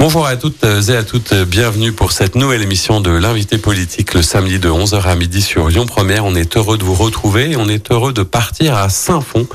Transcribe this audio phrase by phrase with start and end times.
[0.00, 4.22] Bonjour à toutes et à toutes, bienvenue pour cette nouvelle émission de l'invité politique le
[4.22, 6.24] samedi de 11h à midi sur Lyon Première.
[6.24, 9.46] On est heureux de vous retrouver et on est heureux de partir à Saint-Fond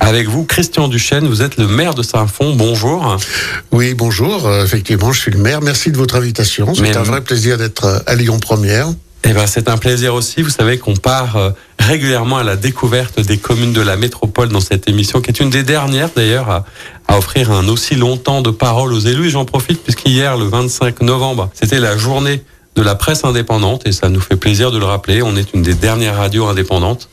[0.00, 0.44] avec vous.
[0.44, 3.16] Christian Duchesne, vous êtes le maire de Saint-Fond, bonjour.
[3.72, 5.62] Oui, bonjour, Euh, effectivement, je suis le maire.
[5.62, 6.74] Merci de votre invitation.
[6.74, 8.88] C'est un vrai plaisir d'être euh, à Lyon Première.
[9.26, 10.42] Eh ben, c'est un plaisir aussi.
[10.42, 14.60] Vous savez qu'on part euh, régulièrement à la découverte des communes de la métropole dans
[14.60, 16.64] cette émission, qui est une des dernières d'ailleurs à,
[17.08, 19.30] à offrir un aussi long temps de parole aux élus.
[19.30, 22.42] J'en profite puisqu'hier, le 25 novembre, c'était la journée
[22.76, 25.22] de la presse indépendante et ça nous fait plaisir de le rappeler.
[25.22, 27.08] On est une des dernières radios indépendantes.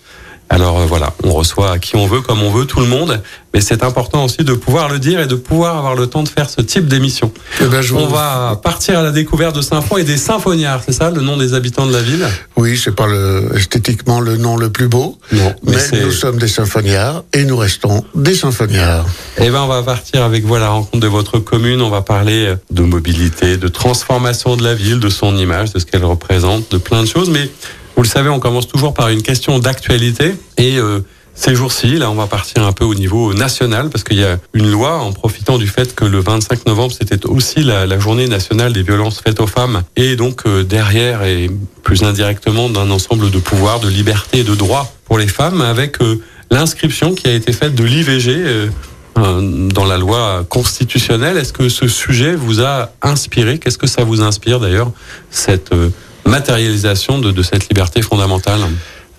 [0.53, 3.21] Alors euh, voilà, on reçoit qui on veut, comme on veut, tout le monde.
[3.53, 6.29] Mais c'est important aussi de pouvoir le dire et de pouvoir avoir le temps de
[6.29, 7.31] faire ce type d'émission.
[7.61, 10.91] Eh ben, On vous- va partir à la découverte de Saint-Fond et des symphoniards, c'est
[10.93, 12.25] ça le nom des habitants de la ville?
[12.57, 16.37] Oui, c'est pas le, esthétiquement le nom le plus beau, Non, mais mais, nous sommes
[16.37, 19.05] des symphoniards et nous restons des symphoniards.
[19.37, 21.81] Eh ben, on va partir avec vous à la rencontre de votre commune.
[21.81, 25.85] On va parler de mobilité, de transformation de la ville, de son image, de ce
[25.85, 27.29] qu'elle représente, de plein de choses.
[27.29, 27.49] Mais
[27.95, 30.35] vous le savez, on commence toujours par une question d'actualité.
[30.57, 30.99] Et euh,
[31.33, 34.37] ces jours-ci, là, on va partir un peu au niveau national parce qu'il y a
[34.53, 38.27] une loi en profitant du fait que le 25 novembre, c'était aussi la, la journée
[38.27, 39.83] nationale des violences faites aux femmes.
[39.95, 41.49] Et donc, euh, derrière et
[41.83, 46.21] plus indirectement d'un ensemble de pouvoirs, de libertés de droits pour les femmes avec euh,
[46.49, 48.69] l'inscription qui a été faite de l'IVG.
[49.17, 51.37] euh, dans la loi constitutionnelle.
[51.37, 53.59] Est-ce que ce sujet vous a inspiré?
[53.59, 54.91] Qu'est-ce que ça vous inspire d'ailleurs,
[55.29, 55.89] cette euh,
[56.25, 58.59] matérialisation de, de cette liberté fondamentale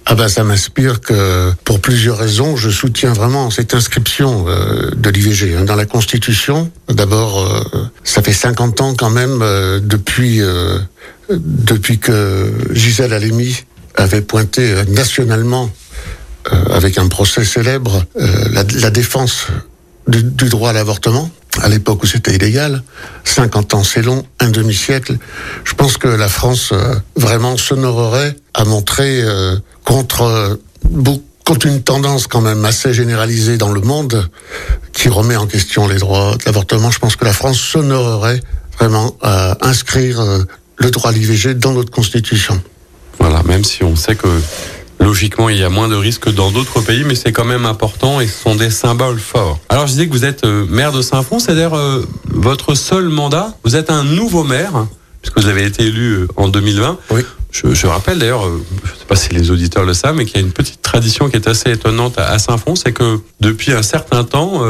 [0.06, 5.10] Ah ben, ça m'inspire que, pour plusieurs raisons, je soutiens vraiment cette inscription euh, de
[5.10, 6.70] l'IVG hein, dans la Constitution.
[6.88, 10.78] D'abord, euh, ça fait 50 ans quand même euh, depuis euh,
[11.30, 13.64] depuis que Gisèle Halimi
[13.94, 15.70] avait pointé euh, nationalement
[16.52, 19.46] euh, avec un procès célèbre la, la défense
[20.08, 21.30] du, du droit à l'avortement
[21.60, 22.82] à l'époque où c'était illégal.
[23.24, 25.18] 50 ans, c'est long, un demi-siècle.
[25.64, 30.56] Je pense que la France euh, vraiment s'honorerait à montrer euh, contre euh,
[31.44, 34.28] contre une tendance quand même assez généralisée dans le monde
[34.92, 36.90] qui remet en question les droits de l'avortement.
[36.90, 38.40] Je pense que la France s'honorerait
[38.78, 40.22] vraiment à inscrire
[40.76, 42.60] le droit à l'IVG dans notre constitution.
[43.18, 44.28] Voilà, même si on sait que
[45.02, 47.66] logiquement il y a moins de risques que dans d'autres pays, mais c'est quand même
[47.66, 49.58] important et ce sont des symboles forts.
[49.68, 53.54] Alors je disais que vous êtes euh, maire de Saint-Fond, c'est-à-dire euh, votre seul mandat.
[53.64, 54.86] Vous êtes un nouveau maire
[55.20, 56.98] puisque vous avez été élu euh, en 2020.
[57.10, 57.22] Oui.
[57.52, 60.24] Je, je rappelle d'ailleurs, euh, je ne sais pas si les auditeurs le savent, mais
[60.24, 63.18] qu'il y a une petite tradition qui est assez étonnante à, à Saint-Fond, c'est que
[63.40, 64.62] depuis un certain temps,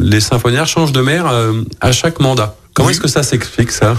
[0.00, 1.32] les symphoniaires changent de maire
[1.80, 2.56] à chaque mandat.
[2.74, 2.92] Comment Oui.
[2.92, 3.96] est-ce que ça s'explique ça?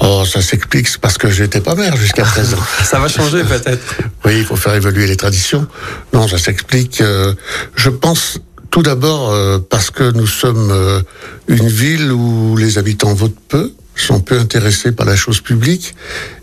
[0.00, 2.56] Oh, ça s'explique, parce que j'étais pas maire jusqu'à présent.
[2.84, 3.82] Ça va changer peut-être.
[4.24, 5.66] Oui, il faut faire évoluer les traditions.
[6.14, 7.00] Non, ça s'explique.
[7.02, 7.34] euh,
[7.76, 8.38] je pense
[8.70, 11.00] tout d'abord euh, parce que nous sommes euh,
[11.48, 15.94] une ville où les habitants votent peu, sont peu intéressés par la chose publique.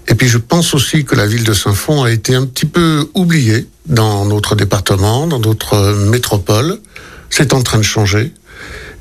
[0.08, 3.10] Et puis je pense aussi que la ville de Saint-Fond a été un petit peu
[3.16, 6.78] oubliée dans notre département, dans notre métropole.
[7.30, 8.34] C'est en train de changer.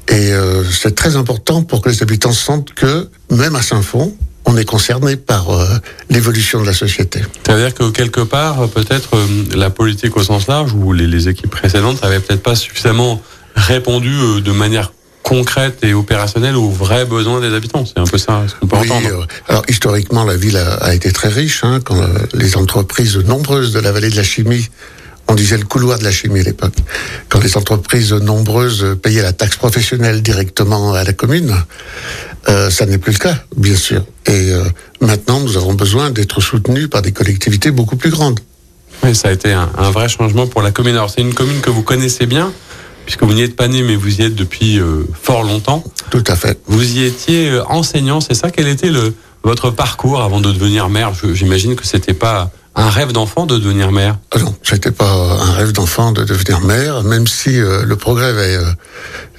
[0.08, 4.56] Et euh, c'est très important pour que les habitants sentent que, même à Saint-Fond, on
[4.56, 5.66] est concerné par euh,
[6.10, 7.20] l'évolution de la société.
[7.44, 11.50] C'est-à-dire que quelque part, peut-être euh, la politique au sens large ou les, les équipes
[11.50, 13.20] précédentes n'avaient peut-être pas suffisamment
[13.56, 14.92] répondu euh, de manière
[15.24, 17.84] concrète et opérationnelle aux vrais besoins des habitants.
[17.84, 19.26] C'est un peu ça ce qu'on peut Oui, entendre.
[19.48, 21.64] alors historiquement, la ville a, a été très riche.
[21.64, 22.00] Hein, quand
[22.32, 24.68] les entreprises nombreuses de la vallée de la chimie,
[25.28, 26.74] on disait le couloir de la chimie à l'époque,
[27.28, 31.54] quand les entreprises nombreuses payaient la taxe professionnelle directement à la commune,
[32.48, 34.04] euh, ça n'est plus le cas, bien sûr.
[34.26, 34.62] Et euh,
[35.00, 38.38] maintenant, nous avons besoin d'être soutenus par des collectivités beaucoup plus grandes.
[39.02, 40.94] Oui, ça a été un, un vrai changement pour la commune.
[40.94, 42.52] Alors c'est une commune que vous connaissez bien,
[43.04, 45.82] puisque vous n'y êtes pas né, mais vous y êtes depuis euh, fort longtemps.
[46.10, 46.58] Tout à fait.
[46.66, 48.50] Vous y étiez enseignant, c'est ça?
[48.50, 49.12] Quel était le,
[49.42, 51.12] votre parcours avant de devenir maire?
[51.34, 54.18] J'imagine que c'était pas un rêve d'enfant de devenir maire.
[54.32, 58.26] Ah non, c'était pas un rêve d'enfant de devenir maire, même si euh, le progrès
[58.26, 58.70] avait euh,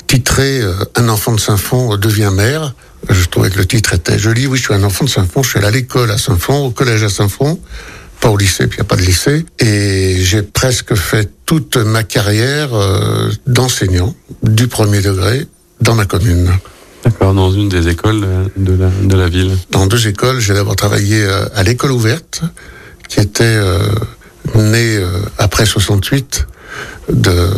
[0.08, 2.74] titré euh, Un enfant de Saint-Fond devient maire.
[3.10, 4.48] Je trouvais que le titre était joli.
[4.48, 6.72] Oui, je suis un enfant de Saint-Fond, je suis allé à l'école à Saint-Fond, au
[6.72, 7.60] collège à Saint-Fond,
[8.20, 9.46] pas au lycée, puis il n'y a pas de lycée.
[9.60, 12.70] Et j'ai presque fait toute ma carrière
[13.46, 15.46] d'enseignant, du premier degré,
[15.80, 16.52] dans ma commune.
[17.06, 18.26] D'accord, dans une des écoles
[18.58, 19.56] de la, de la ville.
[19.72, 21.24] Dans deux écoles, j'ai d'abord travaillé
[21.56, 22.42] à l'école ouverte,
[23.08, 23.80] qui était euh,
[24.56, 25.08] née euh,
[25.38, 26.48] après 68
[27.12, 27.50] de,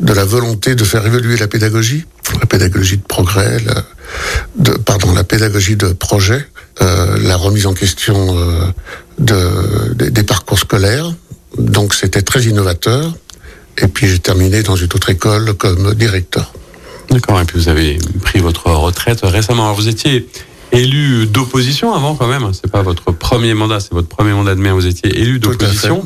[0.00, 2.04] de la volonté de faire évoluer la pédagogie,
[2.40, 3.84] la pédagogie de progrès, la,
[4.84, 6.46] pardon, la pédagogie de projet,
[6.82, 8.64] euh, la remise en question euh,
[9.18, 11.12] de, des, des parcours scolaires.
[11.56, 13.14] Donc c'était très innovateur.
[13.78, 16.52] Et puis j'ai terminé dans une autre école comme directeur.
[17.10, 19.64] D'accord, et puis vous avez pris votre retraite récemment.
[19.64, 20.28] Alors vous étiez
[20.72, 24.60] élu d'opposition avant quand même, c'est pas votre premier mandat, c'est votre premier mandat de
[24.60, 26.04] maire, vous étiez élu d'opposition.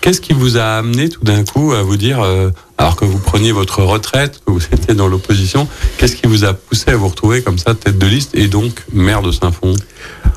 [0.00, 3.18] Qu'est-ce qui vous a amené tout d'un coup à vous dire, euh, alors que vous
[3.18, 5.66] preniez votre retraite, que vous étiez dans l'opposition,
[5.96, 8.82] qu'est-ce qui vous a poussé à vous retrouver comme ça, tête de liste, et donc
[8.92, 9.74] maire de Saint-Fond?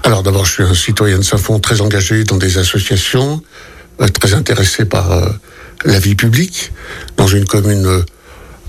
[0.03, 3.41] Alors d'abord, je suis un citoyen de Saint-Fond très engagé dans des associations,
[3.99, 5.27] euh, très intéressé par euh,
[5.83, 6.71] la vie publique.
[7.17, 8.05] Dans une commune,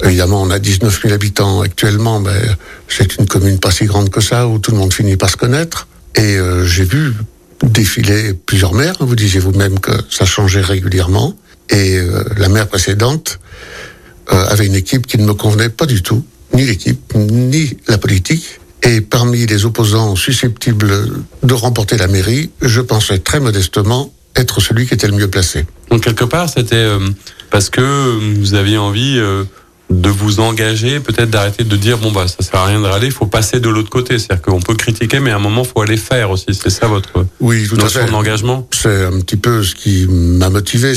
[0.05, 2.41] évidemment, on a 19 000 habitants actuellement, mais
[2.89, 5.37] c'est une commune pas si grande que ça, où tout le monde finit par se
[5.37, 5.89] connaître.
[6.15, 7.15] Et euh, j'ai vu
[7.63, 8.97] défiler plusieurs maires.
[9.01, 11.35] Vous disiez vous-même que ça changeait régulièrement.
[11.71, 13.41] Et euh, la maire précédente
[14.33, 16.25] euh, avait une équipe qui ne me convenait pas du tout,
[16.55, 18.61] ni l'équipe, ni la politique.
[18.83, 21.09] Et parmi les opposants susceptibles
[21.43, 25.67] de remporter la mairie, je pensais très modestement être celui qui était le mieux placé.
[25.91, 27.01] Donc quelque part, c'était euh,
[27.51, 29.45] parce que vous aviez envie euh,
[29.91, 33.07] de vous engager, peut-être d'arrêter de dire bon bah ça sert à rien de râler,
[33.07, 34.19] il faut passer de l'autre côté.
[34.19, 36.47] C'est-à-dire qu'on peut critiquer, mais à un moment faut aller faire aussi.
[36.53, 38.69] C'est ça votre Oui, tout à notion d'engagement?
[38.73, 40.93] C'est un petit peu ce qui m'a motivé,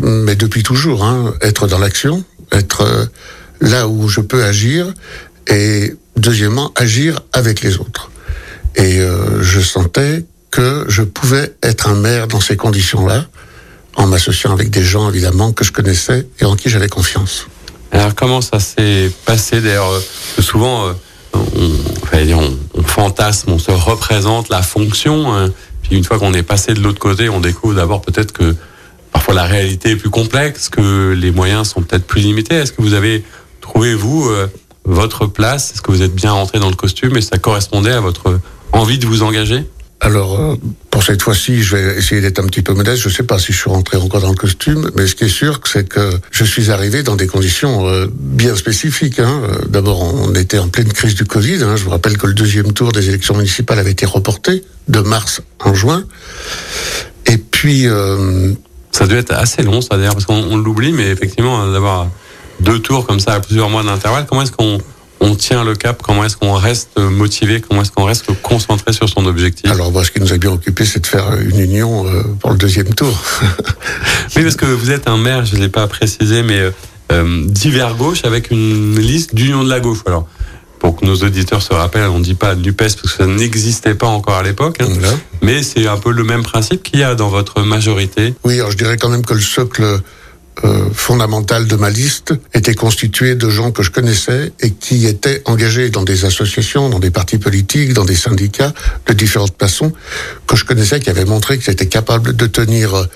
[0.00, 3.06] mais depuis toujours, hein, être dans l'action, être euh,
[3.60, 4.92] là où je peux agir,
[5.46, 8.10] et deuxièmement, agir avec les autres.
[8.74, 13.26] Et euh, je sentais que je pouvais être un maire dans ces conditions-là,
[13.94, 17.46] en m'associant avec des gens, évidemment, que je connaissais et en qui j'avais confiance.
[17.96, 20.00] Alors comment ça s'est passé d'ailleurs euh,
[20.42, 20.92] Souvent, euh,
[21.32, 21.70] on,
[22.02, 25.32] enfin, on, on fantasme, on se représente la fonction.
[25.34, 25.50] hein.
[25.82, 28.54] puis une fois qu'on est passé de l'autre côté, on découvre d'abord peut-être que
[29.12, 32.54] parfois la réalité est plus complexe, que les moyens sont peut-être plus limités.
[32.56, 33.24] Est-ce que vous avez
[33.62, 34.46] trouvé vous euh,
[34.84, 35.72] votre place?
[35.72, 38.38] Est-ce que vous êtes bien rentré dans le costume et ça correspondait à votre
[38.72, 39.64] envie de vous engager?
[40.00, 40.54] Alors, euh,
[40.90, 43.02] pour cette fois-ci, je vais essayer d'être un petit peu modeste.
[43.02, 45.24] Je ne sais pas si je suis rentré encore dans le costume, mais ce qui
[45.24, 49.18] est sûr, c'est que je suis arrivé dans des conditions euh, bien spécifiques.
[49.18, 49.42] hein.
[49.44, 51.62] Euh, D'abord, on était en pleine crise du Covid.
[51.62, 51.76] hein.
[51.76, 55.40] Je vous rappelle que le deuxième tour des élections municipales avait été reporté de mars
[55.60, 56.04] en juin.
[57.26, 57.86] Et puis,
[58.92, 62.08] Ça doit être assez long, ça d'ailleurs, parce qu'on on l'oublie, mais effectivement, d'avoir
[62.60, 64.78] deux tours comme ça à plusieurs mois d'intervalle, comment est-ce qu'on
[65.20, 69.08] on tient le cap Comment est-ce qu'on reste motivé Comment est-ce qu'on reste concentré sur
[69.08, 69.70] son objectif?
[69.70, 72.50] Alors moi, ce qui nous a bien occupé, c'est de faire une union euh, pour
[72.50, 73.18] le deuxième tour.
[74.36, 76.70] Oui, parce que vous êtes un maire, je ne l'ai pas précisé, mais euh,
[77.12, 80.00] euh, d'hiver gauche avec une liste d'union de la gauche.
[80.04, 80.28] Alors,
[80.78, 83.94] pour que nos auditeurs se rappellent, on ne dit pas NUPES parce que ça n'existait
[83.94, 84.88] pas encore à l'époque, hein,
[85.40, 88.34] mais c'est un peu le même principe qu'il y a dans votre majorité.
[88.44, 90.00] Oui, alors je dirais quand même que le socle
[90.64, 95.42] euh, fondamental de ma liste était constitué de gens que je connaissais et qui étaient
[95.44, 98.72] engagés dans des associations, dans des partis politiques, dans des syndicats
[99.06, 99.92] de différentes façons,
[100.46, 103.06] que je connaissais, qui avaient montré qu'ils étaient capables de tenir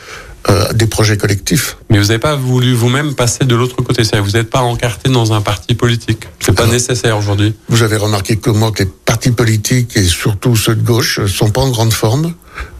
[0.48, 1.76] euh, des projets collectifs.
[1.90, 5.10] Mais vous n'avez pas voulu vous-même passer de l'autre côté, c'est-à-dire vous n'êtes pas encarté
[5.10, 6.26] dans un parti politique.
[6.40, 7.54] C'est pas nécessaire aujourd'hui.
[7.68, 11.50] Vous avez remarqué que moi, que les partis politiques et surtout ceux de gauche sont
[11.50, 12.32] pas en grande forme.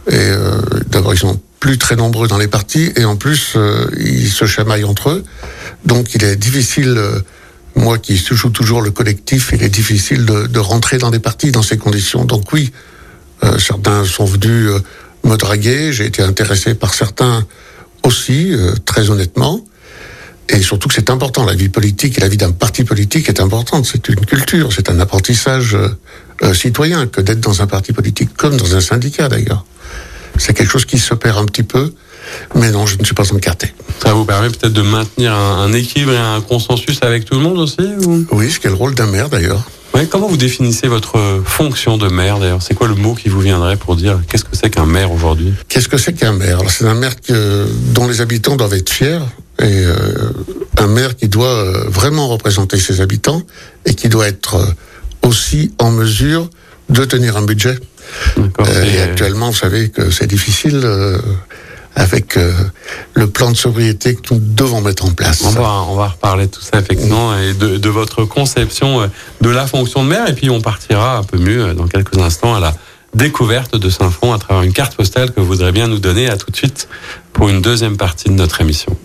[0.09, 3.85] Et euh, d'abord, ils sont plus très nombreux dans les partis et en plus, euh,
[3.99, 5.23] ils se chamaillent entre eux.
[5.85, 7.19] Donc, il est difficile, euh,
[7.75, 11.51] moi qui joue toujours le collectif, il est difficile de, de rentrer dans des partis
[11.51, 12.25] dans ces conditions.
[12.25, 12.71] Donc oui,
[13.43, 14.79] euh, certains sont venus euh,
[15.23, 15.93] me draguer.
[15.93, 17.45] J'ai été intéressé par certains
[18.03, 19.63] aussi, euh, très honnêtement.
[20.49, 23.39] Et surtout que c'est important, la vie politique et la vie d'un parti politique est
[23.39, 23.85] importante.
[23.85, 25.77] C'est une culture, c'est un apprentissage
[26.53, 29.63] citoyen que d'être dans un parti politique, comme dans un syndicat d'ailleurs.
[30.37, 31.93] C'est quelque chose qui se perd un petit peu,
[32.55, 33.73] mais non, je ne suis pas encarté.
[34.03, 37.41] Ça vous permet peut-être de maintenir un, un équilibre et un consensus avec tout le
[37.41, 38.25] monde aussi ou?
[38.31, 39.61] Oui, ce qui est le rôle d'un maire d'ailleurs.
[39.93, 42.61] Ouais, Comment vous définissez votre fonction de maire d'ailleurs?
[42.61, 45.53] C'est quoi le mot qui vous viendrait pour dire qu'est-ce que c'est qu'un maire aujourd'hui?
[45.67, 46.59] Qu'est-ce que c'est qu'un maire?
[46.69, 49.19] C'est un maire que, dont les habitants doivent être fiers
[49.59, 50.31] et euh,
[50.77, 53.43] un maire qui doit euh, vraiment représenter ses habitants
[53.85, 54.65] et qui doit être euh,
[55.27, 56.49] aussi en mesure
[56.91, 57.77] de tenir un budget.
[58.37, 61.17] Euh, et actuellement, vous savez que c'est difficile euh,
[61.95, 62.51] avec euh,
[63.13, 65.43] le plan de sobriété que nous devons mettre en place.
[65.43, 69.07] On va, on va reparler de tout ça effectivement et de, de votre conception euh,
[69.41, 72.17] de la fonction de maire et puis on partira un peu mieux euh, dans quelques
[72.17, 72.73] instants à la
[73.13, 76.37] découverte de Saint-Fond à travers une carte postale que vous voudrez bien nous donner à
[76.37, 76.87] tout de suite
[77.33, 78.95] pour une deuxième partie de notre émission.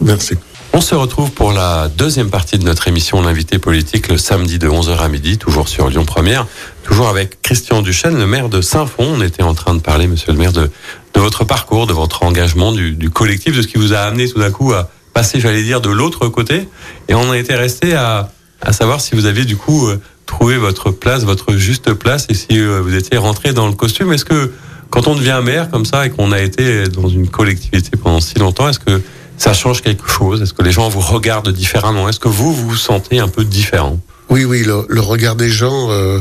[0.00, 0.36] Merci.
[0.74, 4.68] On se retrouve pour la deuxième partie de notre émission L'invité politique le samedi de
[4.68, 6.46] 11h à midi, toujours sur Lyon Première,
[6.82, 9.16] toujours avec Christian Duchesne, le maire de Saint-Fond.
[9.18, 10.70] On était en train de parler, monsieur le maire, de,
[11.14, 14.50] votre parcours, de votre engagement, du, collectif, de ce qui vous a amené tout d'un
[14.50, 16.66] coup à passer, j'allais dire, de l'autre côté.
[17.08, 20.56] Et on a été resté à, à savoir si vous aviez du coup euh, trouvé
[20.56, 24.50] votre place, votre juste place, et si vous étiez rentré dans le costume, est-ce que
[24.88, 28.38] quand on devient maire comme ça et qu'on a été dans une collectivité pendant si
[28.38, 29.02] longtemps, est-ce que
[29.42, 30.40] ça change quelque chose?
[30.40, 32.08] Est-ce que les gens vous regardent différemment?
[32.08, 33.98] Est-ce que vous, vous vous sentez un peu différent?
[34.28, 36.20] Oui, oui, le, regard des gens euh,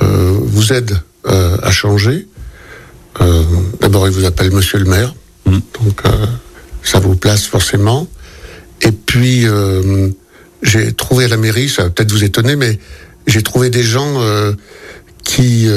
[0.00, 2.26] euh, vous aide euh, à changer.
[3.80, 5.58] D'abord, ils vous appellent Monsieur le maire, mm.
[5.82, 6.02] donc
[6.82, 8.08] ça vous place forcément.
[8.80, 9.44] Et puis,
[10.62, 12.78] j'ai trouvé à la mairie, ça va peut-être vous étonner, mais
[13.26, 14.14] j'ai trouvé des gens
[15.24, 15.68] qui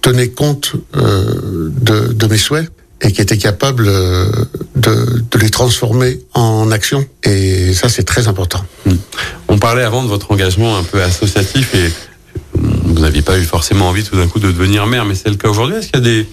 [0.00, 4.26] tenait compte de, de, mes souhaits et qui était capable euh,
[4.74, 7.06] de, de, les transformer en action.
[7.22, 8.64] Et ça, c'est très important.
[8.86, 8.96] Hmm.
[9.48, 11.92] On parlait avant de votre engagement un peu associatif et
[12.54, 15.36] vous n'aviez pas eu forcément envie tout d'un coup de devenir maire, mais c'est le
[15.36, 15.76] cas aujourd'hui.
[15.76, 16.26] Est-ce qu'il y a des...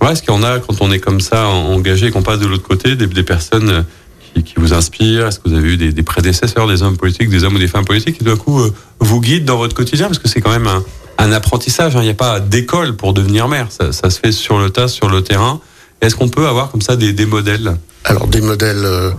[0.00, 2.94] Ouais, est-ce en a, quand on est comme ça, engagé, qu'on passe de l'autre côté,
[2.94, 3.84] des, personnes
[4.32, 5.26] qui, qui, vous inspirent?
[5.26, 7.84] Est-ce que vous avez eu des, prédécesseurs, des hommes politiques, des hommes ou des femmes
[7.84, 8.62] politiques qui, d'un coup,
[9.00, 10.06] vous guident dans votre quotidien?
[10.06, 10.84] Parce que c'est quand même un,
[11.18, 11.96] un apprentissage.
[11.96, 12.00] Hein.
[12.00, 13.66] Il n'y a pas d'école pour devenir maire.
[13.70, 15.60] Ça, se fait sur le tas, sur le terrain.
[16.00, 17.76] Est-ce qu'on peut avoir comme ça des, modèles?
[18.04, 19.10] Alors des modèles, euh,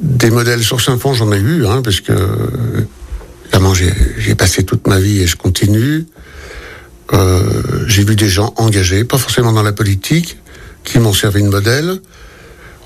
[0.00, 2.12] des modèles sur Saint-Fond, j'en ai eu, hein, parce que
[3.44, 6.06] évidemment j'ai passé toute ma vie et je continue.
[7.12, 10.38] Euh, j'ai vu des gens engagés, pas forcément dans la politique,
[10.84, 12.00] qui m'ont servi de modèle.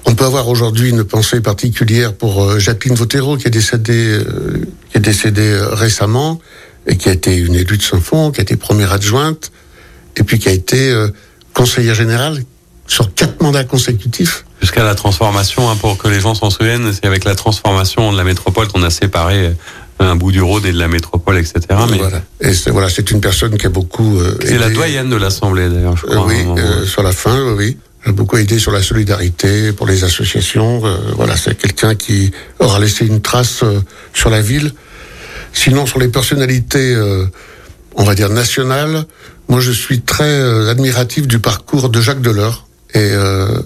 [0.06, 4.20] On peut avoir aujourd'hui une pensée particulière pour euh, Jacqueline Vautero, qui est décédée,
[4.90, 6.40] qui est décédée récemment,
[6.88, 9.52] et qui a été une élue de Saint-Fond, qui a été première adjointe,
[10.16, 10.92] et puis qui a été
[11.54, 12.42] conseillère générale
[12.86, 14.44] sur quatre mandats consécutifs.
[14.60, 18.16] Jusqu'à la transformation, hein, pour que les gens s'en souviennent, c'est avec la transformation de
[18.16, 19.52] la métropole qu'on a séparé euh,
[19.98, 21.60] un bout du Rhône et de la métropole, etc.
[21.90, 24.18] Mais voilà, et c'est voilà, une personne qui a beaucoup.
[24.18, 26.26] Euh, c'est la doyenne de l'Assemblée d'ailleurs, je crois.
[26.26, 26.44] oui,
[26.86, 27.76] sur la fin, oui.
[28.04, 30.80] A beaucoup aidé sur la solidarité pour les associations.
[31.16, 33.64] voilà, c'est quelqu'un qui aura laissé une trace
[34.14, 34.72] sur la ville
[35.56, 37.24] Sinon, sur les personnalités, euh,
[37.94, 39.06] on va dire nationales,
[39.48, 42.65] moi je suis très euh, admiratif du parcours de Jacques Delors.
[42.96, 43.60] Et euh,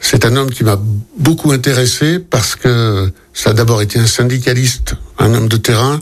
[0.00, 0.80] c'est un homme qui m'a
[1.18, 6.00] beaucoup intéressé parce que ça a d'abord été un syndicaliste, un homme de terrain,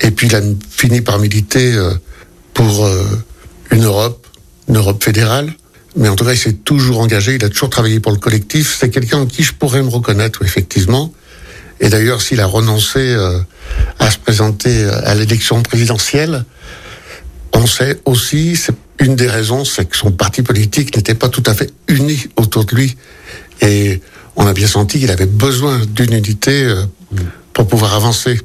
[0.00, 1.74] et puis il a fini par militer
[2.52, 2.86] pour
[3.70, 4.26] une Europe,
[4.68, 5.52] une Europe fédérale.
[5.96, 8.76] Mais en tout cas, il s'est toujours engagé, il a toujours travaillé pour le collectif.
[8.78, 11.12] C'est quelqu'un en qui je pourrais me reconnaître, effectivement.
[11.80, 13.38] Et d'ailleurs, s'il a renoncé euh,
[13.98, 16.44] à se présenter euh, à l'élection présidentielle,
[17.54, 21.42] on sait aussi, c'est une des raisons, c'est que son parti politique n'était pas tout
[21.46, 22.96] à fait uni autour de lui.
[23.60, 24.00] Et
[24.36, 26.82] on a bien senti qu'il avait besoin d'une unité euh,
[27.52, 28.40] pour pouvoir avancer.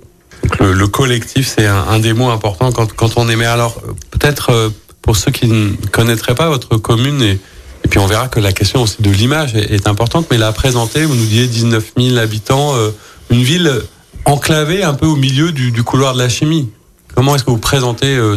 [0.59, 3.45] le, collectif, c'est un, des mots importants quand, quand on aimait.
[3.45, 3.81] Alors,
[4.11, 7.39] peut-être pour ceux qui ne connaîtraient pas votre commune, et,
[7.89, 11.15] puis on verra que la question aussi de l'image est, importante, mais la présenter, vous
[11.15, 12.75] nous disiez 19 000 habitants
[13.31, 13.81] une ville
[14.25, 16.69] enclavée un peu au milieu du, couloir de la chimie.
[17.15, 18.35] Comment est-ce que vous présentez euh,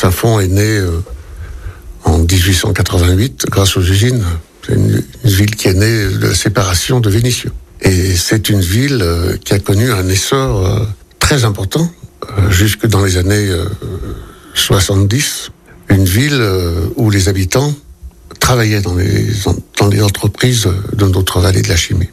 [0.00, 1.02] Saint-Fond est né euh,
[2.04, 4.24] en 1888 grâce aux usines.
[4.66, 7.52] C'est une, ville qui est née de la séparation de Vénissieux.
[7.82, 10.86] Et c'est une ville euh, qui a connu un essor
[11.18, 11.90] très important
[12.48, 13.50] jusque dans les années
[14.54, 15.50] 70.
[15.90, 16.42] Une ville
[16.96, 17.74] où les habitants
[18.38, 19.26] travaillaient dans les,
[19.78, 22.08] dans les entreprises de notre vallée de la chimie.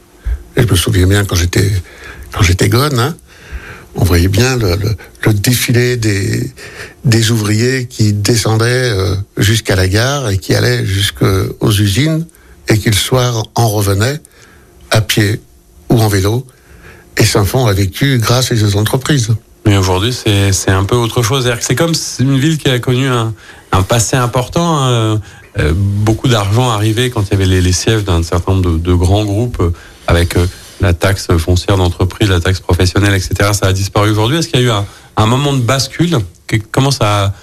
[0.58, 1.72] Et je me souviens bien quand j'étais
[2.34, 3.16] quand j'étais gone, hein,
[3.98, 10.56] on voyait bien le, défilé des, ouvriers qui descendaient euh, jusqu'à la gare et qui
[10.56, 12.26] allaient jusqu'aux usines
[12.70, 14.20] et qui le soir en revenaient
[14.92, 15.42] à pied
[15.90, 16.46] ou en vélo.
[17.18, 19.30] Et Saint-Fond a vécu grâce à ces entreprises.
[19.66, 21.52] Mais aujourd'hui, c'est un peu autre chose.
[21.60, 23.34] C'est comme une ville qui a connu un,
[23.90, 24.78] passé important.
[24.78, 25.20] Hein.
[25.60, 29.26] Euh, beaucoup d'argent arrivé quand il y avait les, sièges d'un certain nombre de, grands
[29.26, 29.62] groupes
[30.06, 30.46] avec euh,
[30.82, 33.52] la taxe foncière d'entreprise, la taxe professionnelle, etc.
[33.54, 34.38] Ça a disparu aujourd'hui.
[34.38, 34.84] Est-ce qu'il y a eu
[35.18, 36.18] un, moment de bascule
[36.72, 37.34] Comment ça a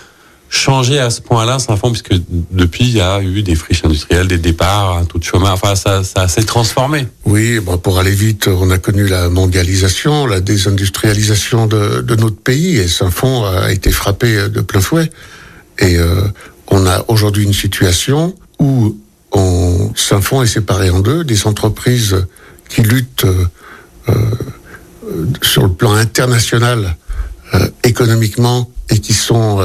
[0.49, 2.15] changé à ce point-là, Saint-Fond, puisque
[2.53, 5.75] depuis, il y a eu des friches industrielles, des départs, un taux de chômage, enfin,
[5.75, 7.09] ça, s'est transformé.
[7.25, 12.37] Oui, bon, pour aller vite, on a connu la mondialisation, la désindustrialisation de, de notre
[12.37, 15.11] pays, et Saint-Fond a été frappé de plein fouet.
[15.81, 16.23] Et euh,
[16.69, 18.97] on a aujourd'hui une situation où
[19.97, 22.27] Saint-Fond est séparé en deux, des entreprises
[22.69, 23.47] qui luttent euh,
[24.09, 26.97] euh, sur le plan international
[27.55, 29.61] euh, économiquement et qui sont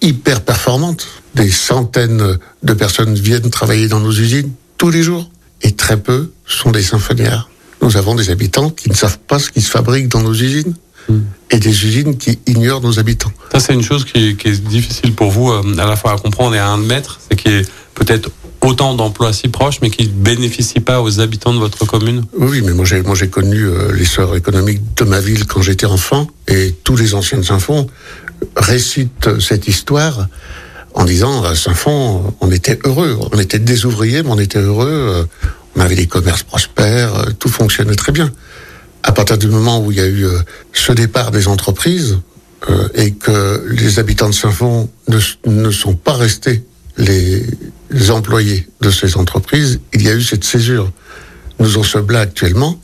[0.00, 1.08] hyper performantes.
[1.34, 5.30] Des centaines de personnes viennent travailler dans nos usines tous les jours
[5.62, 7.48] et très peu sont des symphoniaires.
[7.82, 10.74] Nous avons des habitants qui ne savent pas ce qui se fabrique dans nos usines
[11.08, 11.20] hmm.
[11.50, 13.32] et des usines qui ignorent nos habitants.
[13.52, 16.54] Ça, c'est une chose qui, qui, est difficile pour vous à la fois à comprendre
[16.54, 20.80] et à admettre, c'est qu'il est peut-être autant d'emplois si proches, mais qui ne bénéficient
[20.80, 22.24] pas aux habitants de votre commune?
[22.36, 25.86] Oui, mais moi j'ai moi j'ai connu euh, l'essor économique de ma ville quand j'étais
[25.86, 27.86] enfant, et tous les anciens de Saint-Fond
[28.56, 30.28] récitent cette histoire
[30.94, 34.88] en disant à Saint-Fond, on était heureux, on était des ouvriers, mais on était heureux,
[34.90, 35.24] euh,
[35.76, 38.32] on avait des commerces prospères, euh, tout fonctionnait très bien.
[39.04, 40.40] À partir du moment où il y a eu euh,
[40.72, 42.18] ce départ des entreprises
[42.68, 46.64] euh, et que les habitants de Saint-Fond ne, ne sont pas restés
[46.96, 47.46] les
[48.10, 50.90] employés de ces entreprises, il y a eu cette césure.
[51.58, 52.78] Nous en sommes là actuellement,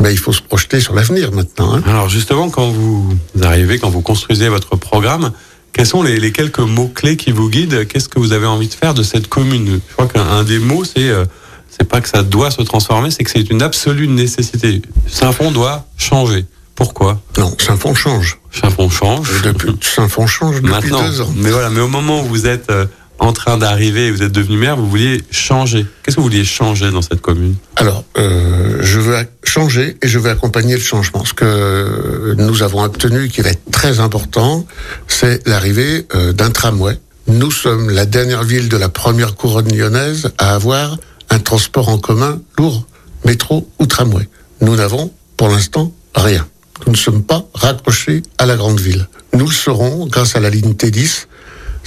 [0.00, 1.74] mais il faut se projeter sur l'avenir maintenant.
[1.74, 1.82] hein.
[1.86, 5.32] Alors justement, quand vous arrivez, quand vous construisez votre programme,
[5.72, 7.86] quels sont les, les quelques mots-clés qui vous guident?
[7.86, 9.80] Qu'est-ce que vous avez envie de faire de cette commune?
[9.88, 11.24] Je crois qu'un un des mots, c'est euh,
[11.68, 14.80] c'est pas que ça doit se transformer, c'est que c'est une absolue nécessité.
[15.06, 16.46] Saint-Fond doit changer.
[16.74, 17.20] Pourquoi?
[17.38, 18.38] Non, Saint-Fond change.
[18.50, 19.28] Saint-Fond change.
[19.38, 21.02] Et Depuis, Saint-Fond change depuis Maintenant.
[21.06, 21.32] deux ans.
[21.36, 22.86] Mais voilà, mais au moment où vous êtes euh,
[23.18, 25.86] en train d'arriver et vous êtes devenu maire, vous vouliez changer.
[26.02, 27.54] Qu'est-ce que vous vouliez changer dans cette commune?
[27.76, 31.24] Alors, euh, je veux changer et je veux accompagner le changement.
[31.24, 34.66] Ce que nous avons obtenu, qui va être très important,
[35.08, 36.98] c'est l'arrivée euh, d'un tramway.
[37.28, 40.96] Nous sommes la dernière ville de la première couronne lyonnaise à avoir
[41.30, 42.86] un transport en commun lourd,
[43.24, 44.28] métro ou tramway.
[44.60, 46.46] Nous n'avons, pour l'instant, rien.
[46.86, 49.08] Nous ne sommes pas raccrochés à la grande ville.
[49.32, 51.26] Nous le serons grâce à la ligne T10.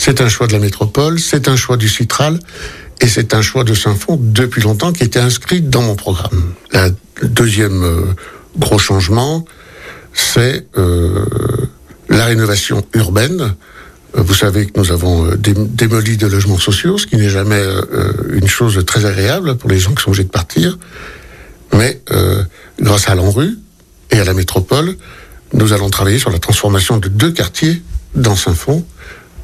[0.01, 2.39] C'est un choix de la métropole, c'est un choix du Citral,
[3.01, 6.53] et c'est un choix de Saint-Fond depuis longtemps qui était inscrit dans mon programme.
[6.72, 6.89] La-
[7.22, 8.01] deuxième euh,
[8.58, 9.44] gros changement,
[10.13, 11.25] c'est euh,
[12.08, 13.41] la rénovation urbaine.
[14.15, 17.29] Euh, Vous savez que nous avons euh, dé- démoli de logements sociaux, ce qui n'est
[17.29, 20.79] jamais euh, une chose très agréable pour les gens qui sont obligés de partir.
[21.74, 22.41] Mais euh,
[22.79, 23.58] grâce à l'ANRU
[24.12, 24.96] et à la métropole,
[25.51, 27.82] nous allons travailler sur la transformation de deux quartiers
[28.15, 28.86] dans Saint-Fond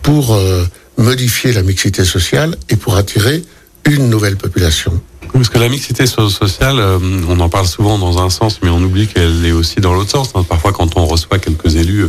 [0.05, 0.63] pour euh,
[0.97, 3.43] modifier la mixité sociale et pour attirer
[3.85, 4.93] une nouvelle population.
[5.33, 8.69] Parce que la mixité so- sociale, euh, on en parle souvent dans un sens, mais
[8.69, 10.29] on oublie qu'elle est aussi dans l'autre sens.
[10.35, 10.45] hein.
[10.47, 12.05] Parfois, quand on reçoit quelques élus,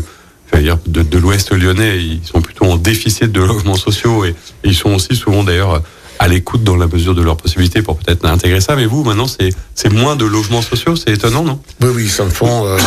[0.55, 4.31] euh, dire, de, de l'Ouest lyonnais, ils sont plutôt en déficit de logements sociaux et,
[4.31, 5.83] et ils sont aussi souvent d'ailleurs
[6.19, 8.77] à l'écoute dans la mesure de leurs possibilités pour peut-être intégrer ça.
[8.77, 11.61] Mais vous, maintenant, c'est moins de logements sociaux, c'est étonnant, non?
[11.81, 12.79] Oui, oui, Saint-Fond euh,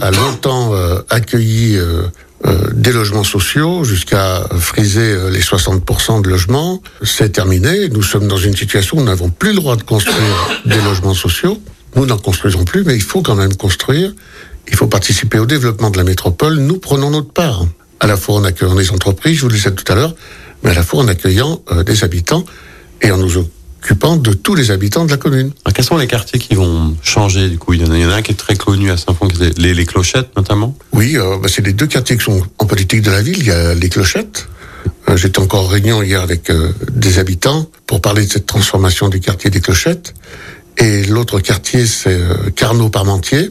[0.00, 2.08] a, a longtemps euh, accueilli euh, euh,
[2.72, 6.80] des logements sociaux jusqu'à friser euh, les 60% de logements.
[7.02, 7.88] C'est terminé.
[7.88, 11.14] Nous sommes dans une situation où nous n'avons plus le droit de construire des logements
[11.14, 11.60] sociaux.
[11.96, 14.12] Nous n'en construisons plus, mais il faut quand même construire.
[14.68, 16.56] Il faut participer au développement de la métropole.
[16.56, 17.64] Nous prenons notre part.
[18.00, 20.14] À la fois en accueillant des entreprises, je vous le disais tout à l'heure,
[20.62, 22.44] mais à la fois en accueillant euh, des habitants
[23.02, 23.38] et en nous
[23.82, 25.52] occupant de tous les habitants de la commune.
[25.64, 27.72] Alors, Quels sont les quartiers qui vont changer du coup?
[27.74, 29.28] Il y, en a, il y en a un qui est très connu à Saint-Fond,
[29.56, 30.76] les, les clochettes notamment.
[30.92, 33.38] Oui, euh, bah, c'est les deux quartiers qui sont en politique de la ville.
[33.38, 34.48] Il y a les clochettes.
[35.08, 39.08] Euh, J'étais encore en réunion hier avec euh, des habitants pour parler de cette transformation
[39.08, 40.14] du quartier des clochettes.
[40.76, 42.20] Et l'autre quartier, c'est
[42.54, 43.50] Carnot-Parmentier,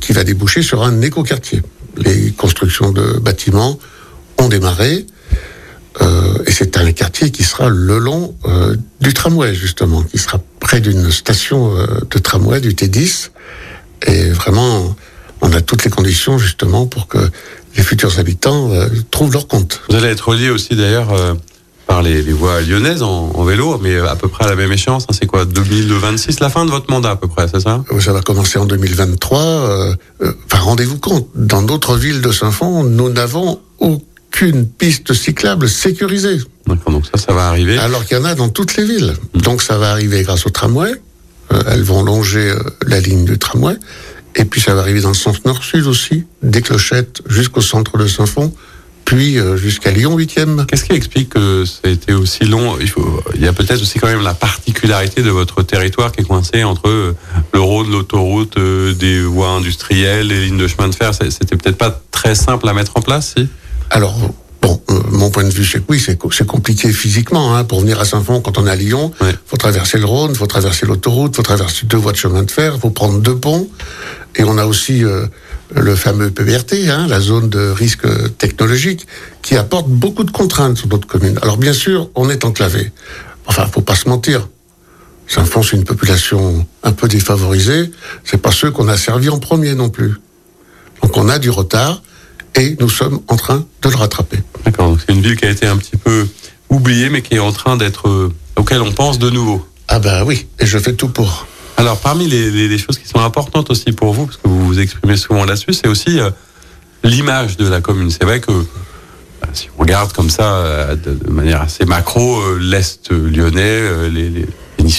[0.00, 1.62] qui va déboucher sur un éco-quartier.
[1.96, 3.78] Les constructions de bâtiments
[4.38, 5.06] ont démarré.
[6.00, 10.38] Euh, et c'est un quartier qui sera le long euh, du tramway, justement, qui sera
[10.60, 13.30] près d'une station euh, de tramway du T10.
[14.06, 14.94] Et vraiment,
[15.40, 17.18] on a toutes les conditions, justement, pour que
[17.76, 18.70] les futurs habitants
[19.10, 19.80] trouvent leur compte.
[19.88, 21.08] Vous allez être relié aussi d'ailleurs
[21.86, 24.72] par les, les voies lyonnaises en, en vélo, mais à peu près à la même
[24.72, 25.04] échéance.
[25.08, 25.14] hein.
[25.18, 27.82] c'est quoi 2026, la fin de votre mandat à peu près, c'est ça?
[28.00, 29.40] Ça va commencer en 2023.
[29.40, 33.60] euh, euh, Enfin, rendez-vous compte, dans d'autres villes de Saint-Fond, nous n'avons
[34.28, 36.38] aucune piste cyclable sécurisée.
[36.66, 37.78] D'accord, donc ça, ça va arriver.
[37.78, 39.14] Alors qu'il y en a dans toutes les villes.
[39.34, 40.92] Donc ça va arriver grâce au tramway.
[41.52, 43.74] Euh, elles vont longer euh, la ligne du tramway.
[44.36, 48.06] Et puis ça va arriver dans le sens nord-sud aussi, des clochettes jusqu'au centre de
[48.06, 48.52] Saint-Fond,
[49.04, 50.66] puis euh, jusqu'à Lyon 8e.
[50.66, 52.76] Qu'est-ce qui explique que ça a été aussi long?
[52.78, 56.20] Il, faut, il y a peut-être aussi quand même la particularité de votre territoire qui
[56.20, 57.14] est coincé entre
[57.52, 61.12] le Rhône, l'autoroute, des voies industrielles, les lignes de chemin de fer.
[61.14, 63.48] C'était peut-être pas très simple à mettre en place, si?
[63.90, 64.16] Alors,
[64.60, 67.56] bon, euh, mon point de vue, c'est que oui, c'est co- c'est compliqué physiquement.
[67.56, 69.34] Hein, pour venir à Saint-Fond, quand on est à Lyon, Ouais.
[69.46, 72.78] faut traverser le Rhône, faut traverser l'autoroute, faut traverser deux voies de chemin de fer,
[72.78, 73.68] faut prendre deux ponts.
[74.36, 75.26] Et on a aussi euh,
[75.74, 79.06] le fameux PBRT, hein, la zone de risque technologique,
[79.42, 81.38] qui apporte beaucoup de contraintes sur notre commune.
[81.42, 82.92] Alors bien sûr, on est enclavé.
[83.46, 84.48] Enfin, faut pas se mentir.
[85.26, 87.90] Saint-Fond, c'est une population un peu défavorisée.
[88.24, 90.14] C'est pas ceux qu'on a servi en premier non plus.
[91.02, 92.02] Donc on a du retard
[92.58, 94.38] et nous sommes en train de le rattraper.
[94.64, 96.26] D'accord, donc c'est une ville qui a été un petit peu
[96.68, 99.66] oubliée, mais qui est en train d'être, euh, auquel on pense de nouveau.
[99.88, 101.46] Ah ben oui, et je fais tout pour.
[101.78, 104.66] Alors, parmi les, les- les choses qui sont importantes aussi pour vous, parce que vous
[104.66, 106.28] vous exprimez souvent là-dessus, c'est aussi euh,
[107.04, 108.10] l'image de la commune.
[108.10, 108.64] C'est vrai que euh,
[109.52, 114.46] si on regarde comme ça euh, de, de manière assez macro, l'Est lyonnais, les, les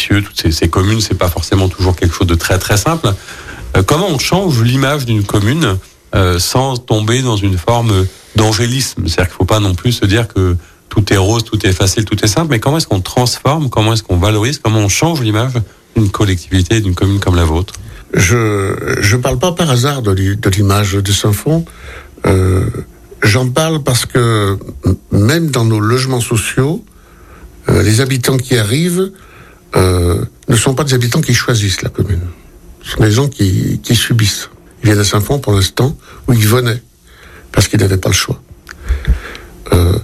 [0.07, 3.11] toutes ces, ces communes, c'est pas forcément toujours quelque chose de très très simple.
[3.87, 5.77] Comment on change l'image d'une commune
[6.15, 10.27] euh, sans tomber dans une forme d'angélisme C'est-à-dire qu'il faut pas non plus se dire
[10.27, 10.55] que
[10.89, 13.93] tout est rose, tout est facile, tout est simple, mais comment est-ce qu'on transforme, comment
[13.93, 15.53] est-ce qu'on valorise, comment on change l'image
[15.95, 17.73] d'une collectivité, d'une commune comme la vôtre?
[18.13, 21.65] Je je parle pas par hasard de l'i- de l'image de Saint-Fond.
[22.25, 22.65] Euh,
[23.21, 24.57] J'en parle parce que
[25.11, 26.83] même dans nos logements sociaux,
[27.67, 29.11] euh, les habitants qui arrivent
[29.75, 32.21] ne sont pas des habitants qui choisissent la commune.
[32.81, 34.49] Ce sont des gens qui subissent.
[34.81, 36.81] Ils viennent à Saint-Fond pour l'instant, où ils venaient,
[37.51, 38.41] parce qu'ils n'avaient pas le choix.
[39.73, 39.97] Euh,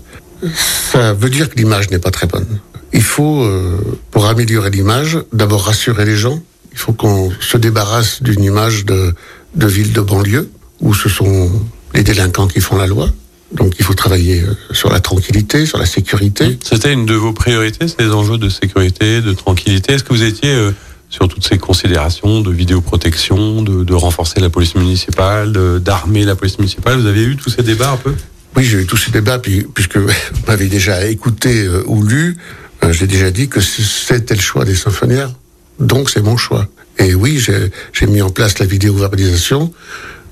[0.91, 2.59] ça veut dire que l'image n'est pas très bonne.
[2.93, 6.41] Il faut, euh, pour améliorer l'image, d'abord rassurer les gens.
[6.71, 9.13] Il faut qu'on se débarrasse d'une image de,
[9.55, 10.49] de ville de banlieue,
[10.81, 11.51] où ce sont
[11.93, 13.09] les délinquants qui font la loi.
[13.51, 16.57] Donc il faut travailler euh, sur la tranquillité, sur la sécurité.
[16.63, 19.93] C'était une de vos priorités, ces enjeux de sécurité, de tranquillité.
[19.93, 20.71] Est-ce que vous étiez euh,
[21.15, 26.59] sur toutes ces considérations de vidéoprotection, de, de renforcer la police municipale, d'armer la police
[26.59, 28.13] municipale Vous avez eu tous ces débats un peu?
[28.57, 30.11] Oui, j'ai eu tous ces débats, puis, puisque vous
[30.45, 32.35] m'avez déjà écouté euh, ou lu,
[32.83, 35.31] euh, j'ai déjà dit que c'était le choix des symphonières,
[35.79, 36.67] donc c'est mon choix.
[36.97, 39.71] Et oui, j'ai mis en place la vidéo-verbalisation.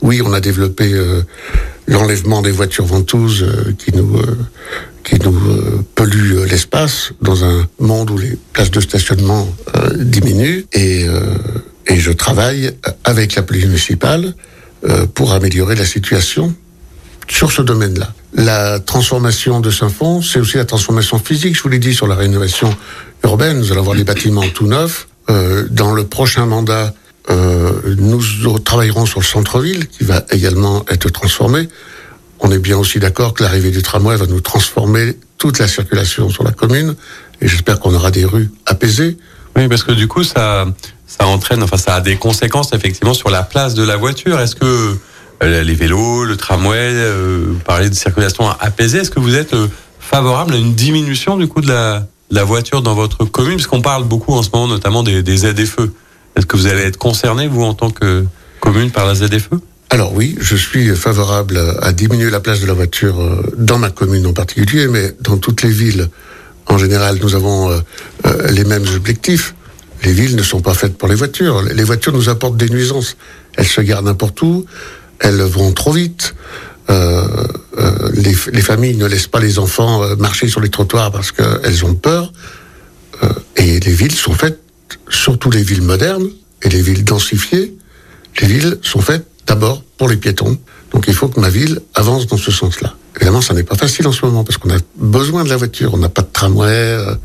[0.02, 1.22] Oui, on a développé euh,
[1.88, 4.38] l'enlèvement des voitures ventouses euh, qui nous euh,
[5.04, 9.48] qui nous euh, polluent euh, l'espace dans un monde où les places de stationnement
[9.96, 10.66] diminuent.
[10.74, 11.06] Et,
[11.88, 12.72] et je travaille
[13.04, 14.34] avec la police municipale
[15.14, 16.54] pour améliorer la situation
[17.28, 18.14] sur ce domaine-là.
[18.34, 21.56] La transformation de Saint-Fond, c'est aussi la transformation physique.
[21.56, 22.76] Je vous l'ai dit sur la rénovation
[23.24, 23.58] urbaine.
[23.58, 25.08] Nous allons avoir des bâtiments tout neufs.
[25.30, 26.94] Euh, dans le prochain mandat,
[27.30, 31.70] euh, nous travaillerons sur le centre-ville qui va également être transformé.
[32.40, 36.30] On est bien aussi d'accord que l'arrivée du tramway va nous transformer toute la circulation
[36.30, 36.96] sur la commune
[37.42, 39.18] et j'espère qu'on aura des rues apaisées.
[39.56, 40.66] Oui, parce que du coup, ça,
[41.08, 44.40] ça entraîne, enfin, ça a des conséquences effectivement sur la place de la voiture.
[44.40, 44.98] Est-ce que
[45.44, 49.56] euh, les vélos, le tramway, euh, vous parlez de circulation apaisée, est-ce que vous êtes
[50.00, 53.56] favorable à une diminution du coup de la, la voiture dans votre commune?
[53.56, 55.90] Parce qu'on parle beaucoup en ce moment notamment des, des ZFE.
[56.36, 58.26] Est-ce que vous allez être concerné, vous, en tant que
[58.60, 59.50] commune, par la ZFE?
[59.94, 63.92] Alors oui, je suis favorable à, diminuer la place de la voiture euh, dans ma
[63.92, 66.10] commune en particulier, mais dans toutes les villes,
[66.66, 67.80] en général, nous avons euh,
[68.26, 69.54] euh, les mêmes objectifs.
[70.04, 71.62] Les villes ne sont pas faites pour les voitures.
[71.62, 73.18] Les voitures nous apportent des nuisances.
[73.56, 74.66] Elles se gardent n'importe où,
[75.20, 76.34] elles vont trop vite.
[76.90, 81.96] Les, les familles ne laissent pas les enfants marcher sur les trottoirs parce qu'elles ont
[81.96, 82.34] peur.
[83.56, 84.60] Et les villes sont faites,
[85.10, 86.30] surtout les villes modernes
[86.62, 87.76] et les villes densifiées,
[88.42, 90.58] les villes sont faites d'abord pour les piétons.
[90.92, 92.96] Donc il faut que ma ville avance dans ce sens-là.
[93.16, 95.94] Évidemment, ça n'est pas facile en ce moment parce qu'on a besoin de la voiture.
[95.94, 96.68] On n'a pas de tramway.
[96.70, 97.16] euh,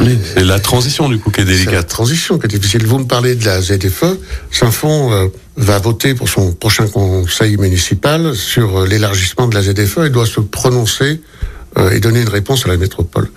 [0.00, 1.88] Oui, c'est la transition du coup qui est c'est la délicate.
[1.88, 2.86] transition qui est difficile.
[2.86, 4.16] Vous me parlez de la ZFE.
[4.50, 9.98] Saint-Fond euh, va voter pour son prochain conseil municipal sur euh, l'élargissement de la ZFE
[10.06, 11.20] et doit se prononcer
[11.78, 13.30] euh, et donner une réponse à la métropole.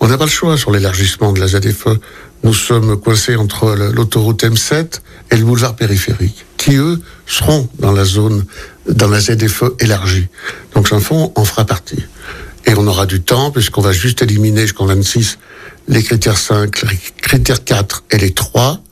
[0.00, 1.98] On n'a pas le choix sur l'élargissement de la ZFE.
[2.44, 8.04] Nous sommes coincés entre l'autoroute M7 et le boulevard périphérique, qui eux seront dans la
[8.04, 8.44] zone,
[8.88, 10.28] dans la ZFE élargie.
[10.74, 12.02] Donc Saint-Fond en fera partie.
[12.66, 15.38] Et on aura du temps, puisqu'on va juste éliminer jusqu'en 26
[15.88, 18.82] les critères 5, les critères 4 et les 3,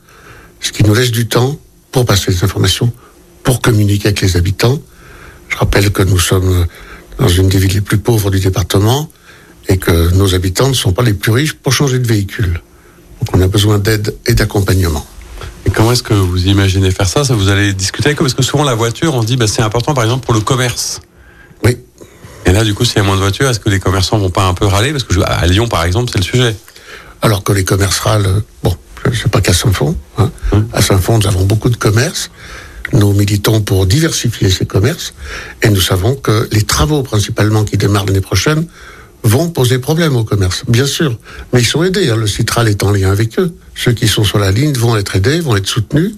[0.59, 1.57] ce qui nous laisse du temps
[1.91, 2.91] pour passer les informations,
[3.43, 4.81] pour communiquer avec les habitants.
[5.49, 6.65] Je rappelle que nous sommes
[7.17, 9.09] dans une des villes les plus pauvres du département
[9.69, 12.61] et que nos habitants ne sont pas les plus riches pour changer de véhicule.
[13.33, 15.05] On a besoin d'aide et d'accompagnement.
[15.65, 17.23] Et comment est-ce que vous imaginez faire ça?
[17.23, 18.23] Ça, vous allez discuter avec eux?
[18.23, 20.39] Parce que souvent, la voiture, on se dit, bah, c'est important, par exemple, pour le
[20.41, 21.01] commerce.
[21.63, 21.77] Oui,
[22.45, 24.29] Et là, du coup, s'il y a moins de voitures, est-ce que les commerçants vont
[24.29, 24.91] pas un peu râler?
[24.91, 26.55] Parce que je- à Lyon, par exemple, c'est le sujet.
[27.23, 29.97] alors que les commerces râlent, bon, je ne sais pas qu'à Saint-Fond.
[30.19, 30.29] Hein?
[30.71, 32.29] À Saint-Fond, nous avons beaucoup de commerces.
[32.93, 35.13] Nous militons pour diversifier ces commerces
[35.63, 38.67] et nous savons que les travaux principalement qui démarrent l'année prochaine
[39.23, 41.17] vont poser problème aux commerces, bien sûr.
[41.51, 42.15] Mais ils sont aidés, hein.
[42.15, 43.53] le Citral est en lien avec eux.
[43.75, 46.13] Ceux qui sont sur la ligne vont être aidés, vont être soutenus.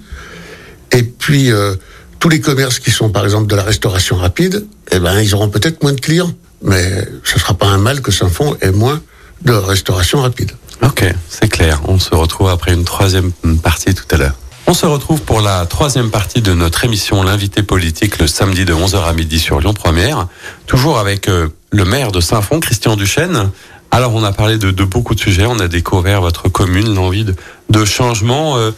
[0.92, 1.76] Et puis, euh,
[2.20, 5.50] tous les commerces qui sont par exemple de la restauration rapide, eh ben, ils auront
[5.50, 6.34] peut-être moins de clients.
[6.62, 9.02] Mais ce ne sera pas un mal que Saint-Fond ait moins
[9.44, 10.52] de restauration rapide.
[10.82, 11.82] Ok, c'est clair.
[11.88, 13.32] On se retrouve après une troisième
[13.64, 14.36] partie tout à l'heure.
[14.70, 18.74] On se retrouve pour la troisième partie de notre émission L'invité politique le samedi de
[18.76, 20.28] 11h à midi sur Lyon Première.
[20.68, 23.50] Toujours avec euh, le maire de Saint-Fond, Christian Duchesne.
[23.90, 27.34] Alors on a parlé de, beaucoup de sujets, on a découvert votre commune, l'envie de,
[27.72, 28.58] de changement.
[28.58, 28.70] Euh,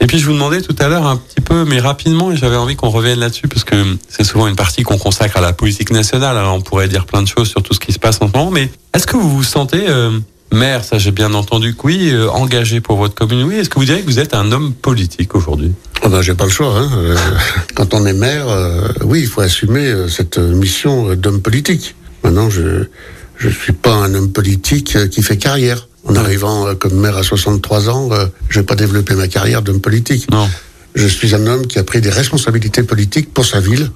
[0.00, 2.54] Et puis je vous demandais tout à l'heure un petit peu, mais rapidement, et j'avais
[2.54, 5.90] envie qu'on revienne là-dessus, parce que c'est souvent une partie qu'on consacre à la politique
[5.90, 6.36] nationale.
[6.36, 8.38] Alors on pourrait dire plein de choses sur tout ce qui se passe en ce
[8.38, 10.16] moment, mais est-ce que vous vous sentez euh,
[10.52, 13.56] maire, ça j'ai bien entendu que oui, euh, engagé pour votre commune, oui.
[13.56, 15.72] Est-ce que vous diriez que vous êtes un homme politique aujourd'hui?
[16.04, 16.74] Oh ben, J'ai pas le choix.
[16.76, 16.90] Hein.
[16.96, 17.16] Euh,
[17.74, 18.46] quand on est maire,
[19.02, 21.94] oui, il faut assumer cette mission d'homme politique.
[22.22, 22.86] Maintenant, je
[23.38, 25.86] je suis pas un homme politique qui fait carrière.
[26.04, 29.62] En arrivant euh, comme maire à 63 ans, euh, je vais pas développer ma carrière
[29.62, 30.30] d'homme politique.
[30.30, 30.48] Non.
[30.94, 33.90] Je suis un homme qui a pris des responsabilités politiques pour sa ville.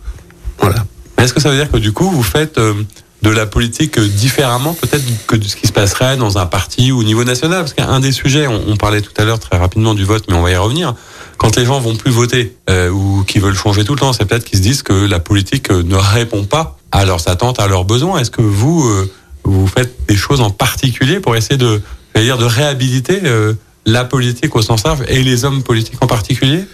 [0.58, 0.84] Voilà.
[1.18, 2.74] Est-ce que ça veut dire que du coup, vous faites euh,
[3.22, 7.00] de la politique différemment peut-être que de ce qui se passerait dans un parti ou
[7.00, 10.04] au niveau national Parce qu'un des sujets, on, parlait tout à l'heure très rapidement du
[10.04, 10.94] vote, mais on va y revenir.
[11.38, 12.56] Quand les gens vont plus voter
[12.92, 15.70] ou qui veulent changer tout le temps, c'est peut-être qu'ils se disent que la politique
[15.70, 18.18] ne répond pas à leurs attentes, à leurs besoins.
[18.18, 18.92] Est-ce que vous,
[19.44, 21.80] vous faites des choses en particulier pour essayer de
[22.12, 23.54] c'est-à-dire de réhabiliter euh,
[23.86, 26.64] la politique au sens large et les hommes politiques en particulier?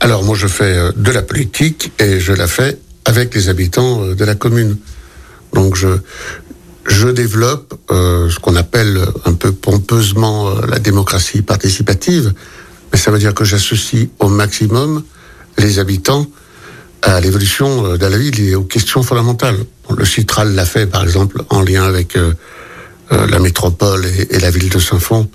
[0.00, 4.02] Alors moi je fais euh, de la politique et je la fais avec les habitants
[4.02, 4.76] euh, de la commune.
[5.54, 5.88] Donc je,
[6.86, 12.34] je développe ce qu'on appelle un peu pompeusement la démocratie participative,
[12.92, 15.02] mais ça veut dire que j'associe au maximum
[15.58, 16.26] les habitants
[17.02, 19.58] à l'évolution de la ville et aux questions fondamentales.
[19.96, 22.16] Le Citral l'a fait par exemple en lien avec
[23.12, 25.28] euh, la métropole et, la ville de Saint-Fond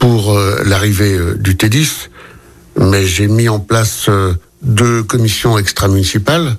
[0.00, 2.08] pour euh, l'arrivée euh, du T10,
[2.80, 4.10] mais j'ai mis en place
[4.62, 6.56] deux commissions extra-municipales,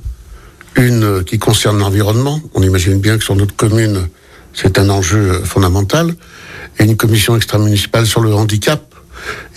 [0.78, 4.08] une qui concerne l'environnement, on imagine bien que sur notre commune,
[4.54, 6.16] c'est un enjeu fondamental,
[6.80, 8.94] et une commission extra-municipale sur le handicap.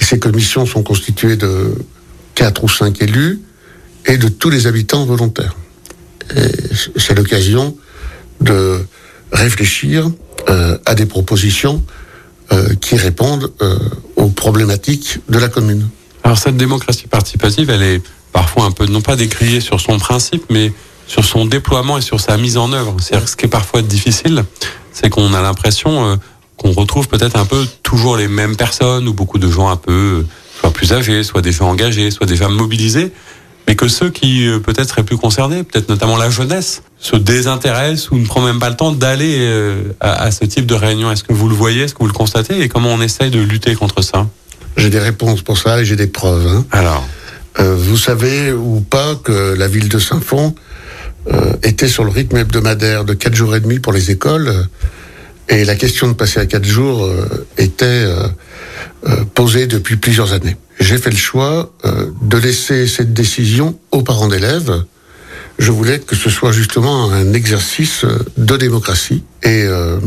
[0.00, 1.74] Et ces commissions sont constituées de
[2.34, 3.40] quatre ou cinq élus
[4.06, 5.54] et de tous les habitants volontaires.
[6.96, 7.76] C'est l'occasion
[8.40, 8.80] de
[9.32, 10.10] réfléchir
[10.48, 11.82] euh, à des propositions
[12.52, 13.78] euh, qui répondent euh,
[14.16, 15.88] aux problématiques de la commune.
[16.22, 18.02] Alors cette démocratie participative, elle est
[18.32, 20.72] parfois un peu non pas décriée sur son principe, mais
[21.10, 22.94] sur son déploiement et sur sa mise en œuvre.
[23.00, 24.44] C'est ce qui est parfois difficile,
[24.92, 26.18] c'est qu'on a l'impression
[26.56, 30.24] qu'on retrouve peut-être un peu toujours les mêmes personnes ou beaucoup de gens un peu
[30.60, 33.12] soit plus âgés, soit déjà engagés, soit déjà mobilisés,
[33.66, 38.10] mais que ceux qui euh, peut-être seraient plus concernés, peut-être notamment la jeunesse, se désintéressent
[38.10, 41.10] ou ne prend même pas le temps d'aller euh, à, ce type de réunion.
[41.10, 42.60] Est-ce que vous le voyez, est-ce que vous le constatez?
[42.60, 44.28] Et comment on essaye de lutter contre ça?
[44.76, 46.46] J'ai des réponses pour ça et j'ai des preuves.
[46.46, 46.64] Hein.
[46.70, 47.04] Alors?
[47.58, 50.54] Euh, Vous savez ou pas que la ville de Saint-Fond
[51.62, 54.66] était sur le rythme hebdomadaire de 4 jours et demi pour les écoles
[55.48, 57.08] et la question de passer à 4 jours
[57.58, 58.06] était
[59.34, 64.28] posée depuis plusieurs années j'ai fait le choix euh, de laisser cette décision aux parents
[64.28, 64.84] d'élèves.
[65.58, 69.22] Je voulais que ce soit justement un exercice euh, de démocratie.
[69.42, 69.98] Et euh,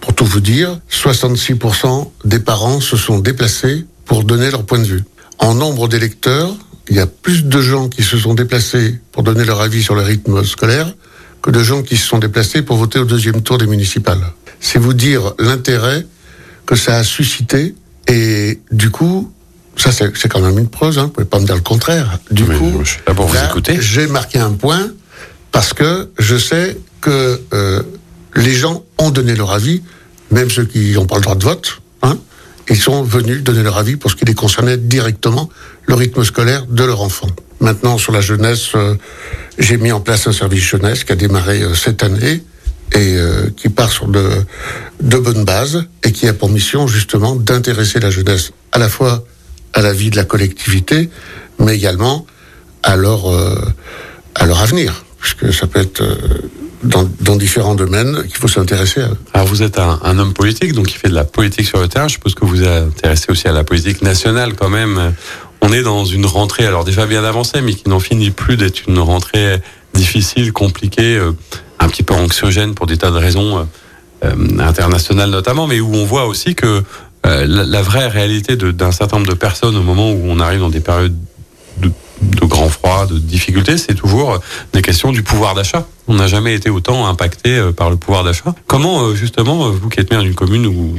[0.00, 4.84] pour tout vous dire, 66% des parents se sont déplacés pour donner leur point de
[4.84, 5.04] vue.
[5.38, 6.54] En nombre d'électeurs,
[6.92, 9.94] il y a plus de gens qui se sont déplacés pour donner leur avis sur
[9.94, 10.92] le rythme scolaire
[11.40, 14.20] que de gens qui se sont déplacés pour voter au deuxième tour des municipales.
[14.60, 16.04] C'est vous dire l'intérêt
[16.66, 17.74] que ça a suscité
[18.08, 19.32] et du coup,
[19.74, 22.18] ça, c'est quand même une preuve, hein, vous pouvez pas me dire le contraire.
[22.30, 22.82] Du coup,
[23.80, 24.90] j'ai marqué un point
[25.50, 27.82] parce que je sais que euh,
[28.36, 29.82] les gens ont donné leur avis,
[30.30, 32.18] même ceux qui n'ont pas le droit de vote, hein,
[32.68, 35.48] ils sont venus donner leur avis pour ce qui les concernait directement,
[35.86, 37.28] le rythme scolaire de leur enfant.
[37.62, 38.96] Maintenant, sur la jeunesse, euh,
[39.56, 42.42] j'ai mis en place un service jeunesse qui a démarré euh, cette année
[42.92, 44.44] et euh, qui part sur de,
[45.00, 49.24] bonnes bases et qui a pour mission justement d'intéresser la jeunesse à la fois
[49.74, 51.08] à la vie de la collectivité,
[51.60, 52.26] mais également
[52.82, 53.26] à leur,
[54.34, 56.02] à leur avenir, puisque ça peut être
[56.82, 59.08] dans, différents domaines qu'il faut s'intéresser à.
[59.32, 61.88] Alors vous êtes un, un, homme politique, donc qui fait de la politique sur le
[61.88, 62.08] terrain.
[62.08, 65.14] Je suppose que vous vous intéressez aussi à la politique nationale quand même.
[65.62, 68.82] On est dans une rentrée, alors déjà bien avancée, mais qui n'en finit plus d'être
[68.88, 69.60] une rentrée
[69.94, 71.32] difficile, compliquée, euh,
[71.78, 73.66] un petit peu anxiogène pour des tas de raisons
[74.60, 76.84] internationales notamment, mais où on voit aussi que
[77.24, 80.70] euh, la, vraie réalité d'un certain nombre de personnes au moment où on arrive dans
[80.70, 81.16] des périodes
[81.78, 81.90] de,
[82.42, 84.40] grand froid, de difficultés, c'est toujours
[84.72, 85.86] des questions du pouvoir d'achat.
[86.08, 88.54] On n'a jamais été autant impacté euh, par le pouvoir d'achat.
[88.66, 90.96] Comment, euh, justement, vous qui êtes maire d'une commune où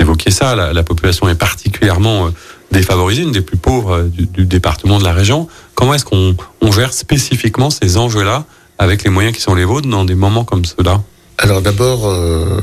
[0.00, 2.30] évoquiez ça, la population est particulièrement
[2.70, 6.72] défavorisée, une des plus pauvres du, du département de la région, comment est-ce qu'on on
[6.72, 8.44] gère spécifiquement ces enjeux-là
[8.78, 11.02] avec les moyens qui sont les vôtres dans des moments comme ceux-là?
[11.38, 12.60] Alors d'abord, euh,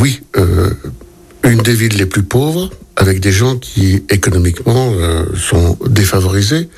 [0.00, 0.70] oui, euh,
[1.44, 6.68] une des villes les plus pauvres, avec des gens qui économiquement euh, sont défavorisés,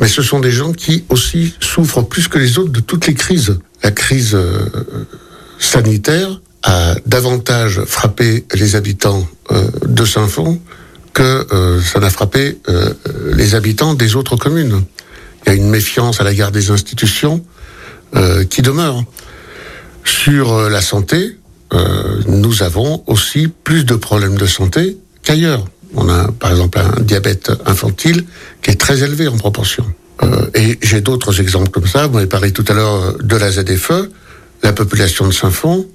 [0.00, 3.14] mais ce sont des gens qui aussi souffrent plus que les autres de toutes les
[3.14, 3.58] crises.
[3.82, 4.68] La crise euh,
[5.58, 10.60] sanitaire a davantage frappé les habitants euh, de Saint-Fond
[11.14, 12.92] que euh, ça n'a frappé euh,
[13.32, 14.82] les habitants des autres communes.
[15.46, 17.42] Il y a une méfiance à l'égard des institutions
[18.16, 19.02] euh, qui demeure.
[20.04, 21.38] Sur la santé,
[22.28, 25.64] nous avons aussi plus de problèmes de santé qu'ailleurs.
[25.94, 28.24] On a par exemple un diabète infantile
[28.62, 29.84] qui est très élevé en proportion.
[30.54, 32.06] et j'ai d'autres exemples comme ça.
[32.06, 34.10] Vous m'avez parlé tout à l'heure de la ZFE.
[34.62, 35.88] La population de Saint-Fond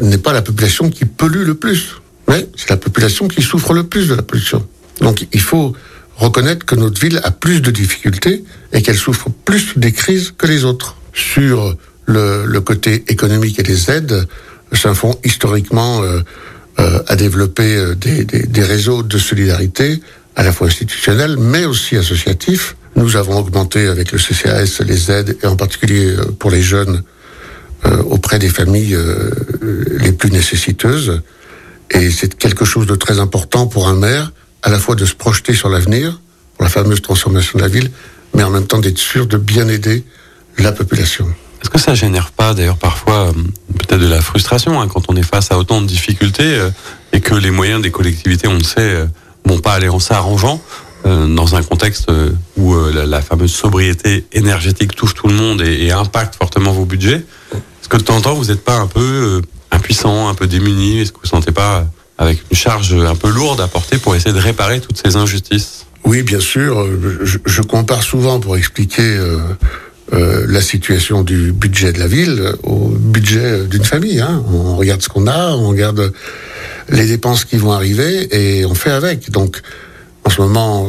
[0.00, 3.84] n'est pas la population qui pollue le plus mais c'est la population qui souffre le
[3.84, 4.66] plus de la pollution.
[5.00, 5.74] Donc il faut
[6.16, 10.46] reconnaître que notre ville a plus de difficultés et qu'elle souffre plus des crises que
[10.46, 10.96] les autres.
[11.14, 14.26] Sur le, côté économique et des aides,
[14.72, 16.20] Saint-Fond historiquement euh,
[16.78, 20.00] euh, a développé euh, des, des, réseaux de solidarité
[20.36, 22.76] à la fois institutionnels mais aussi associatifs.
[22.96, 27.02] Nous avons augmenté avec le CCAS les aides et en particulier pour les jeunes
[28.04, 28.96] auprès des familles
[29.98, 31.20] les plus nécessiteuses.
[31.92, 35.14] Et c'est quelque chose de très important pour un maire, à la fois de se
[35.14, 36.20] projeter sur l'avenir,
[36.56, 37.90] pour la fameuse transformation de la ville,
[38.34, 40.04] mais en même temps d'être sûr de bien aider
[40.58, 41.26] la population.
[41.62, 43.32] Est-ce que ça génère pas d'ailleurs parfois euh,
[43.78, 46.70] peut-être de la frustration hein, quand on est face à autant de difficultés euh,
[47.12, 49.06] et que les moyens des collectivités, on le sait, euh,
[49.44, 50.60] vont pas aller en s'arrangeant
[51.04, 52.12] dans un contexte
[52.56, 57.24] où la, fameuse sobriété énergétique touche tout le monde et impacte fortement vos budgets?
[57.52, 59.42] Est-ce que de temps en temps vous n'êtes pas un peu
[59.82, 61.84] impuissant, un peu démuni Est-ce que vous ne sentez pas
[62.16, 65.86] avec une charge un peu lourde à porter pour essayer de réparer toutes ces injustices?
[66.04, 66.86] Oui, bien sûr.
[67.44, 69.38] Je, compare souvent pour expliquer euh,
[70.12, 74.20] euh, la situation du budget de la ville au budget d'une famille.
[74.20, 74.42] Hein.
[74.52, 76.12] On regarde ce qu'on a, on regarde
[76.88, 79.30] les dépenses qui vont arriver et on fait avec.
[79.30, 79.60] Donc,
[80.24, 80.88] en ce moment,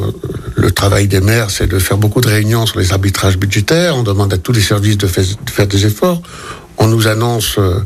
[0.55, 3.95] le travail des maires, c'est de faire beaucoup de réunions sur les arbitrages budgétaires.
[3.95, 6.21] On demande à tous les services de, faire des efforts.
[6.77, 7.79] On nous annonce euh,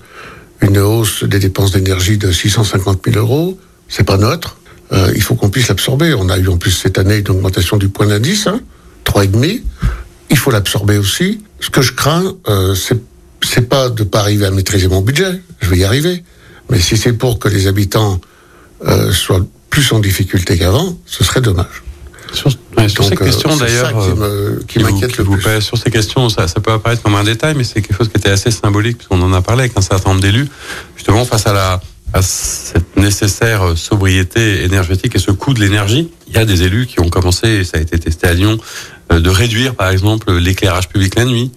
[0.62, 3.58] une hausse des dépenses d'énergie de 650 000 euros.
[3.88, 4.58] C'est pas neutre.
[4.92, 6.14] Euh, il faut qu'on puisse l'absorber.
[6.14, 8.62] On a eu en plus cette année une augmentation du point d'indice, hein,
[9.06, 9.62] 3,5.
[10.30, 11.44] Il faut l'absorber aussi.
[11.60, 15.42] Ce que je crains, euh, c'est pas de pas arriver à maîtriser mon budget.
[15.60, 16.24] Je vais y arriver.
[16.70, 18.20] Mais si c'est pour que les habitants
[18.86, 21.84] euh, soient plus en difficulté qu'avant, ce serait dommage.
[22.88, 23.94] Sur, ces euh, questions d'ailleurs,
[24.68, 25.62] qui m'inquiète le plus.
[25.62, 28.18] sur ces questions, ça, ça, peut apparaître comme un détail, mais c'est quelque chose qui
[28.18, 30.48] était assez symbolique, puisqu'on en a parlé avec un certain nombre d'élus,
[30.96, 31.82] justement face à la
[32.14, 36.10] à cette nécessaire sobriété énergétique et ce coût de l'énergie.
[36.28, 38.58] Il y a des élus qui ont commencé, et ça a été testé à Lyon,
[39.12, 41.52] euh, de réduire par exemple l'éclairage public la nuit.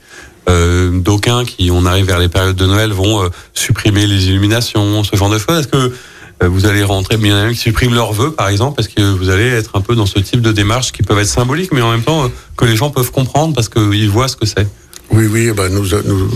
[0.48, 5.04] Euh, D'aucuns qui, on arrive vers les périodes de Noël, vont euh, supprimer les illuminations,
[5.04, 5.61] ce genre de choses.
[5.61, 5.92] Est-ce que
[6.48, 9.70] vous allez rentrer, bien qui suppriment leurs vœux, par exemple, parce que vous allez être
[9.74, 12.24] un peu dans ce type de démarche qui peuvent être symboliques, mais en même temps
[12.24, 14.66] euh, que les gens peuvent comprendre parce qu'ils voient ce que c'est.
[15.11, 16.31] Oui, oui, bah nous, nous,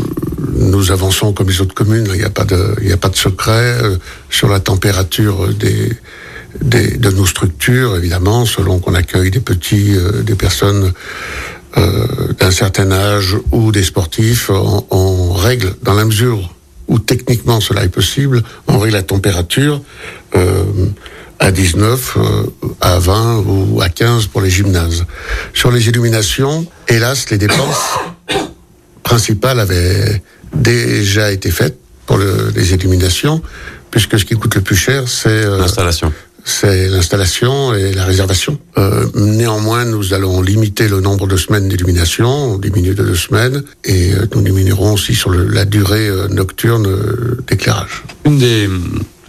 [0.57, 2.07] nous, avançons comme les autres communes.
[2.13, 3.97] Il n'y a pas de, il a pas de secret euh,
[4.31, 10.93] sur la température de nos structures, évidemment, selon qu'on accueille des petits, des personnes
[11.77, 16.54] euh, d'un certain âge ou des sportifs, on, on règle dans la mesure
[16.89, 19.83] où techniquement cela est possible, on règle la température
[20.35, 20.65] euh,
[21.39, 22.21] à 19, euh,
[22.81, 25.05] à 20 ou à 15 pour les gymnases.
[25.53, 27.99] Sur les illuminations, hélas, les dépenses
[29.03, 30.23] principales avaient
[30.55, 33.43] déjà été faites pour les illuminations,
[33.91, 36.13] puisque ce qui coûte le plus cher, c'est euh, l'installation
[36.45, 38.59] c'est l'installation et la réservation.
[38.77, 43.65] Euh, néanmoins, nous allons limiter le nombre de semaines d'illumination, on diminue de deux semaines,
[43.85, 48.05] et euh, nous diminuerons aussi sur le, la durée euh, nocturne euh, d'éclairage.
[48.27, 48.69] Une des,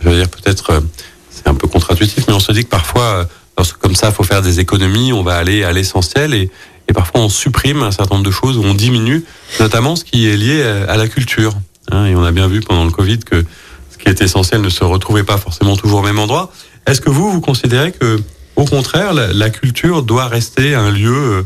[0.01, 0.83] je veux dire peut-être,
[1.31, 4.23] c'est un peu contre-intuitif, mais on se dit que parfois, lorsque comme ça, il faut
[4.23, 6.51] faire des économies, on va aller à l'essentiel et,
[6.89, 9.23] et parfois on supprime un certain nombre de choses ou on diminue,
[9.61, 11.53] notamment ce qui est lié à la culture.
[11.91, 13.45] Hein, et on a bien vu pendant le Covid que
[13.91, 16.51] ce qui est essentiel ne se retrouvait pas forcément toujours au même endroit.
[16.87, 18.19] Est-ce que vous, vous considérez que,
[18.55, 21.45] au contraire, la, culture doit rester un lieu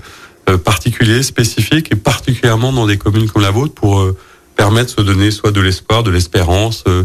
[0.49, 4.17] euh, particulier, spécifique, et particulièrement dans des communes comme la vôtre, pour euh,
[4.56, 7.04] permettre de se donner soit de l'espoir, de l'espérance, euh,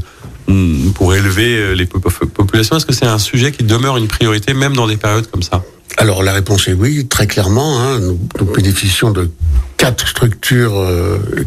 [0.49, 2.77] mm, pour élever les populations?
[2.77, 5.63] Est-ce que c'est un sujet qui demeure une priorité, même dans des périodes comme ça?
[5.97, 7.81] Alors la réponse est oui, très clairement.
[7.81, 8.19] Hein, nous,
[8.53, 9.31] bénéficions de
[9.77, 10.75] quatre structures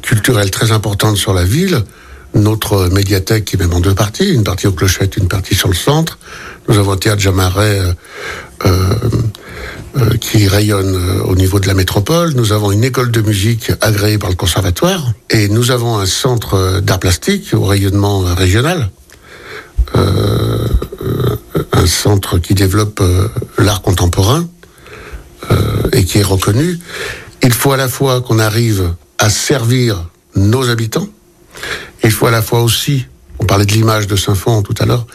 [0.01, 1.83] culturelles très importantes sur la ville.
[2.33, 5.67] Notre médiathèque qui est même en deux parties, une partie au Clochette, une partie sur
[5.67, 6.17] le centre.
[6.67, 7.93] Nous avons un théâtre Jamaret euh,
[8.65, 8.93] euh,
[9.97, 12.33] euh, qui rayonne au niveau de la métropole.
[12.33, 15.13] Nous avons une école de musique agréée par le conservatoire.
[15.29, 18.89] Et nous avons un centre d'art plastique au rayonnement régional.
[21.73, 23.01] un centre qui développe
[23.57, 24.45] l'art contemporain
[25.93, 26.79] et qui est reconnu.
[27.43, 31.07] Il faut à la fois qu'on arrive à servir nos habitants,
[32.03, 33.05] il faut à la fois aussi,
[33.39, 35.07] on parlait de l'image de Saint-Fond tout à l'heure,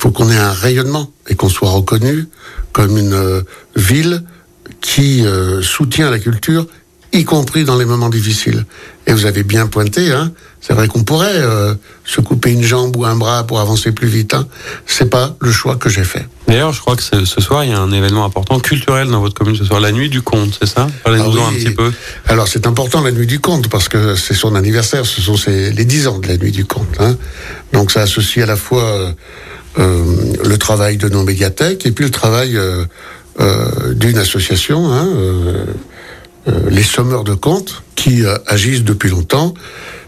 [0.00, 2.26] Il faut qu'on ait un rayonnement et qu'on soit reconnu
[2.72, 3.42] comme une euh,
[3.76, 4.22] ville
[4.80, 6.66] qui euh, soutient la culture,
[7.12, 8.64] y compris dans les moments difficiles.
[9.06, 10.32] Et vous avez bien pointé, hein,
[10.62, 11.74] c'est vrai qu'on pourrait euh,
[12.06, 14.32] se couper une jambe ou un bras pour avancer plus vite.
[14.32, 14.48] Hein.
[14.86, 16.26] C'est pas le choix que j'ai fait.
[16.48, 19.34] D'ailleurs, je crois que ce soir, il y a un événement important culturel dans votre
[19.34, 20.86] commune ce soir, la nuit du conte, c'est ça?
[21.04, 21.92] Parlez-nous Ah un petit peu.
[22.26, 25.72] Alors c'est important la nuit du conte parce que c'est son anniversaire, ce sont ses-
[25.72, 26.88] les 10 ans de la nuit du conte.
[27.00, 27.18] Hein.
[27.74, 29.12] Donc ça associe à la fois euh,
[29.76, 32.84] le travail de nos médiathèques et puis le travail euh,
[33.38, 35.64] euh, d'une association, hein, euh,
[36.48, 39.54] euh, les sommeurs de contes, qui euh, agissent depuis longtemps.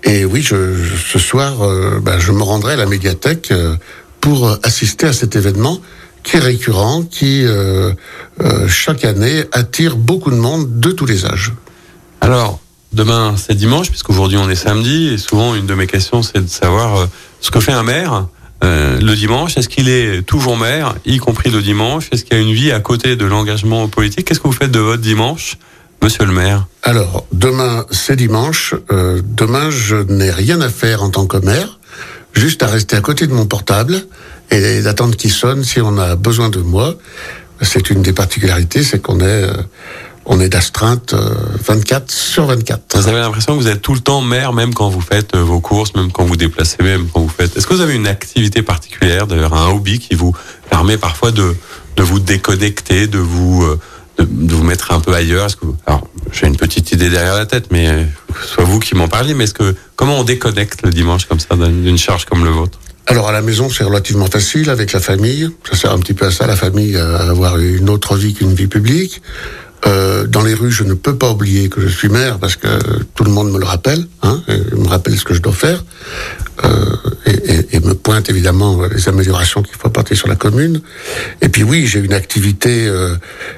[0.02, 0.74] Et oui, je,
[1.06, 3.76] ce soir, euh, ben, je me rendrai à la médiathèque euh,
[4.20, 5.78] pour euh, assister à cet événement
[6.22, 7.92] qui est récurrent, qui euh,
[8.40, 11.52] euh, chaque année attire beaucoup de monde de tous les âges.
[12.20, 12.60] Alors,
[12.92, 16.48] demain, c'est dimanche, puisqu'aujourd'hui, on est samedi, et souvent, une de mes questions, c'est de
[16.48, 17.06] savoir euh,
[17.40, 18.26] ce que fait un maire
[18.62, 19.56] euh, le dimanche.
[19.56, 22.08] Est-ce qu'il est toujours maire, y compris le dimanche?
[22.12, 24.26] Est-ce qu'il y a une vie à côté de l'engagement politique?
[24.26, 25.58] Qu'est-ce que vous faites de votre dimanche,
[26.02, 26.66] monsieur le maire?
[26.82, 28.74] Alors, demain, c'est dimanche.
[28.90, 31.78] Euh, demain, je n'ai rien à faire en tant que maire,
[32.32, 34.06] juste à rester à côté de mon portable
[34.50, 36.94] et d'attendre qu'il sonne si on a besoin de moi.
[37.62, 39.52] C'est une des particularités, c'est qu'on est, euh,
[40.24, 41.34] on est d'astreinte euh,
[41.66, 42.96] 24 sur 24.
[42.98, 45.42] Vous avez l'impression que vous êtes tout le temps maire, même quand vous faites euh,
[45.42, 47.56] vos courses, même quand vous déplacez, même quand vous faites.
[47.56, 50.34] Est-ce que vous avez une activité particulière, d'ailleurs un hobby qui vous
[50.70, 51.54] permet parfois de,
[51.96, 53.78] de vous déconnecter, de vous, euh,
[54.18, 55.46] de, de vous mettre un peu ailleurs?
[55.46, 58.04] Est-ce que vous- Alors, j'ai une petite idée derrière la tête, mais euh,
[58.42, 59.34] ce soit vous qui m'en parliez.
[59.34, 62.78] Mais est-ce que comment on déconnecte le dimanche comme ça d'une charge comme le vôtre?
[63.08, 65.50] Alors à la maison, c'est relativement facile avec la famille.
[65.68, 68.54] Ça sert un petit peu à ça, la famille, à avoir une autre vie qu'une
[68.54, 69.20] vie publique.
[69.87, 72.68] Euh, dans les rues, je ne peux pas oublier que je suis maire parce que
[73.14, 74.41] tout le monde me le rappelle, hein,
[74.76, 75.85] me rappelle ce que je dois faire,
[76.64, 76.68] euh,
[77.26, 80.80] et, et- et me pointe évidemment les améliorations qu'il faut apporter sur la commune.
[81.41, 83.16] Et puis oui, j'ai une activité, euh,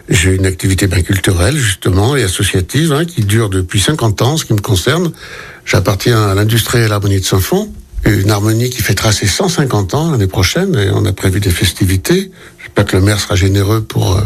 [0.08, 4.46] j'ai une activité bien culturelle justement et associative hein, qui dure depuis 50 ans, ce
[4.46, 5.12] qui me concerne.
[5.66, 7.70] J'appartiens à l'industrie et à l'harmonie de Saint-Fond,
[8.06, 12.30] une harmonie qui fêtera ses 150 ans l'année prochaine et on a prévu des festivités.
[12.62, 14.20] J'espère que le maire sera généreux pour euh,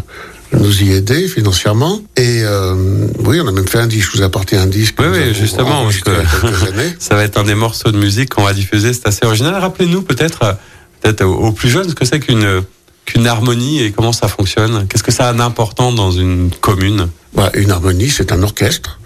[0.53, 2.01] nous y aider financièrement.
[2.17, 2.75] Et euh,
[3.21, 4.11] oui, on a même fait un disque.
[4.13, 4.97] Je vous ai apporté un disque.
[4.97, 6.11] que Oui, oui, justement, parce que-.
[6.99, 8.93] Ça va être un des morceaux de musique qu'on va diffuser.
[8.93, 9.55] C'est assez original.
[9.55, 10.53] Rappelez-nous peut-être, euh,
[11.01, 12.63] peut-être aux aux plus jeunes, ce que c'est qu'une
[13.09, 14.87] qu'une harmonie et comment ça fonctionne.
[14.87, 17.09] Qu'est-ce que ça a d'important dans une commune?
[17.35, 19.01] Bah, une harmonie, c'est un orchestre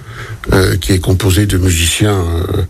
[0.53, 2.63] euh, qui est composé de musiciens euh,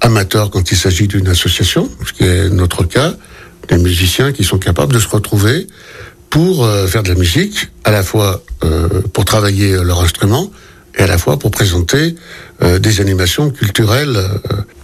[0.00, 3.12] amateurs quand il s'agit d'une association, ce qui est notre cas,
[3.68, 5.66] des musiciens qui sont capables de se retrouver
[6.30, 10.50] pour euh, faire de la musique, à la fois euh, pour travailler leur instrument
[10.96, 12.16] et à la fois pour présenter
[12.62, 14.18] euh, des animations culturelles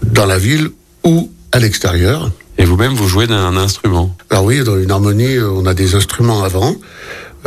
[0.02, 0.70] dans la ville
[1.04, 2.30] ou à l'extérieur.
[2.56, 4.16] Et vous-même, vous jouez d'un instrument?
[4.30, 6.76] Alors oui, dans une harmonie, on a des instruments avant.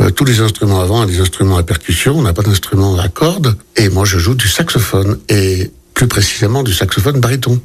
[0.00, 3.56] Euh, tous les instruments avant des instruments à percussion, on n'a pas d'instrument à cordes.
[3.76, 7.60] Et moi, je joue du saxophone, et plus précisément du saxophone baryton.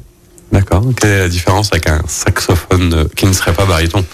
[0.50, 0.84] D'accord.
[0.96, 4.04] Quelle est la différence avec un saxophone qui ne serait pas baryton?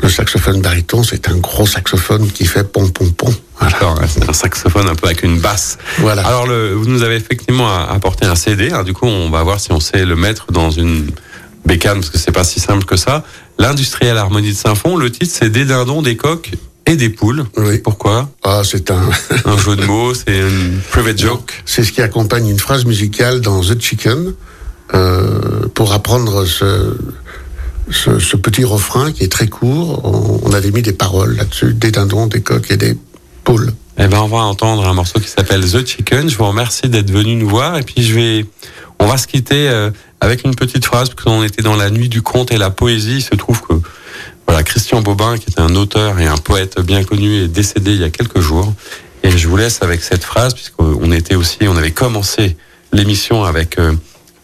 [0.00, 3.34] Le saxophone baryton, c'est un gros saxophone qui fait pom pom pom.
[3.60, 3.76] Voilà.
[3.78, 5.76] Alors, C'est un saxophone un peu avec une basse.
[5.98, 6.26] Voilà.
[6.26, 8.70] Alors, le, vous nous avez effectivement apporté un CD.
[8.70, 8.84] hein.
[8.84, 11.10] du coup, on va voir si on sait le mettre dans une
[11.66, 13.24] bécane, parce que c'est pas si simple que ça.
[13.58, 14.96] L'industriel harmonie de Saint-Fond.
[14.96, 16.52] Le titre, c'est des dindons, des coques
[16.86, 17.44] et des poules.
[17.56, 17.78] Oui.
[17.78, 18.30] Pourquoi?
[18.44, 19.10] Ah, c'est un,
[19.44, 21.62] Un jeu de mots, c'est une private joke.
[21.66, 24.32] c'est ce qui accompagne une phrase musicale dans The Chicken
[24.94, 26.96] euh, pour apprendre ce,
[27.90, 30.00] ce, ce petit refrain qui est très court.
[30.04, 32.96] On, on avait mis des paroles là-dessus, des dindons, des coques et des
[33.44, 33.72] poules.
[34.00, 36.28] Eh ben, on va entendre un morceau qui s'appelle The Chicken.
[36.30, 37.76] Je vous remercie d'être venu nous voir.
[37.78, 38.46] Et puis, je vais,
[39.00, 42.08] on va se quitter euh, avec une petite phrase, parce qu'on était dans la nuit
[42.08, 43.16] du conte et la poésie.
[43.16, 43.74] Il se trouve que,
[44.46, 48.00] voilà, Christian Bobin, qui était un auteur et un poète bien connu, est décédé il
[48.00, 48.72] y a quelques jours.
[49.24, 52.56] Et je vous laisse avec cette phrase, puisqu'on était aussi, on avait commencé
[52.92, 53.94] l'émission avec euh,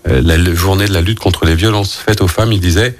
[0.09, 2.53] euh, la journée de la lutte contre les violences faites aux femmes.
[2.53, 2.99] Il disait,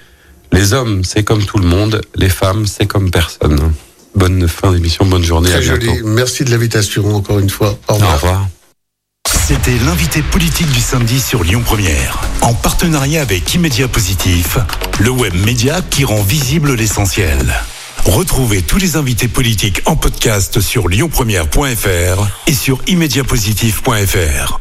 [0.55, 3.73] les hommes, c'est comme tout le monde, les femmes, c'est comme personne.
[4.15, 5.51] Bonne fin d'émission, bonne journée.
[5.53, 5.87] à Très bientôt.
[5.87, 6.01] joli.
[6.05, 7.77] Merci de l'invitation encore une fois.
[7.89, 8.15] Au Au revoir.
[8.15, 8.47] revoir.
[9.47, 14.57] C'était l'invité politique du samedi sur Lyon Première, en partenariat avec Immédia Positif,
[15.01, 17.53] le web média qui rend visible l'essentiel.
[18.07, 24.61] Retrouvez tous les invités politiques en podcast sur lyonpremière.fr et sur immédiapositif.fr.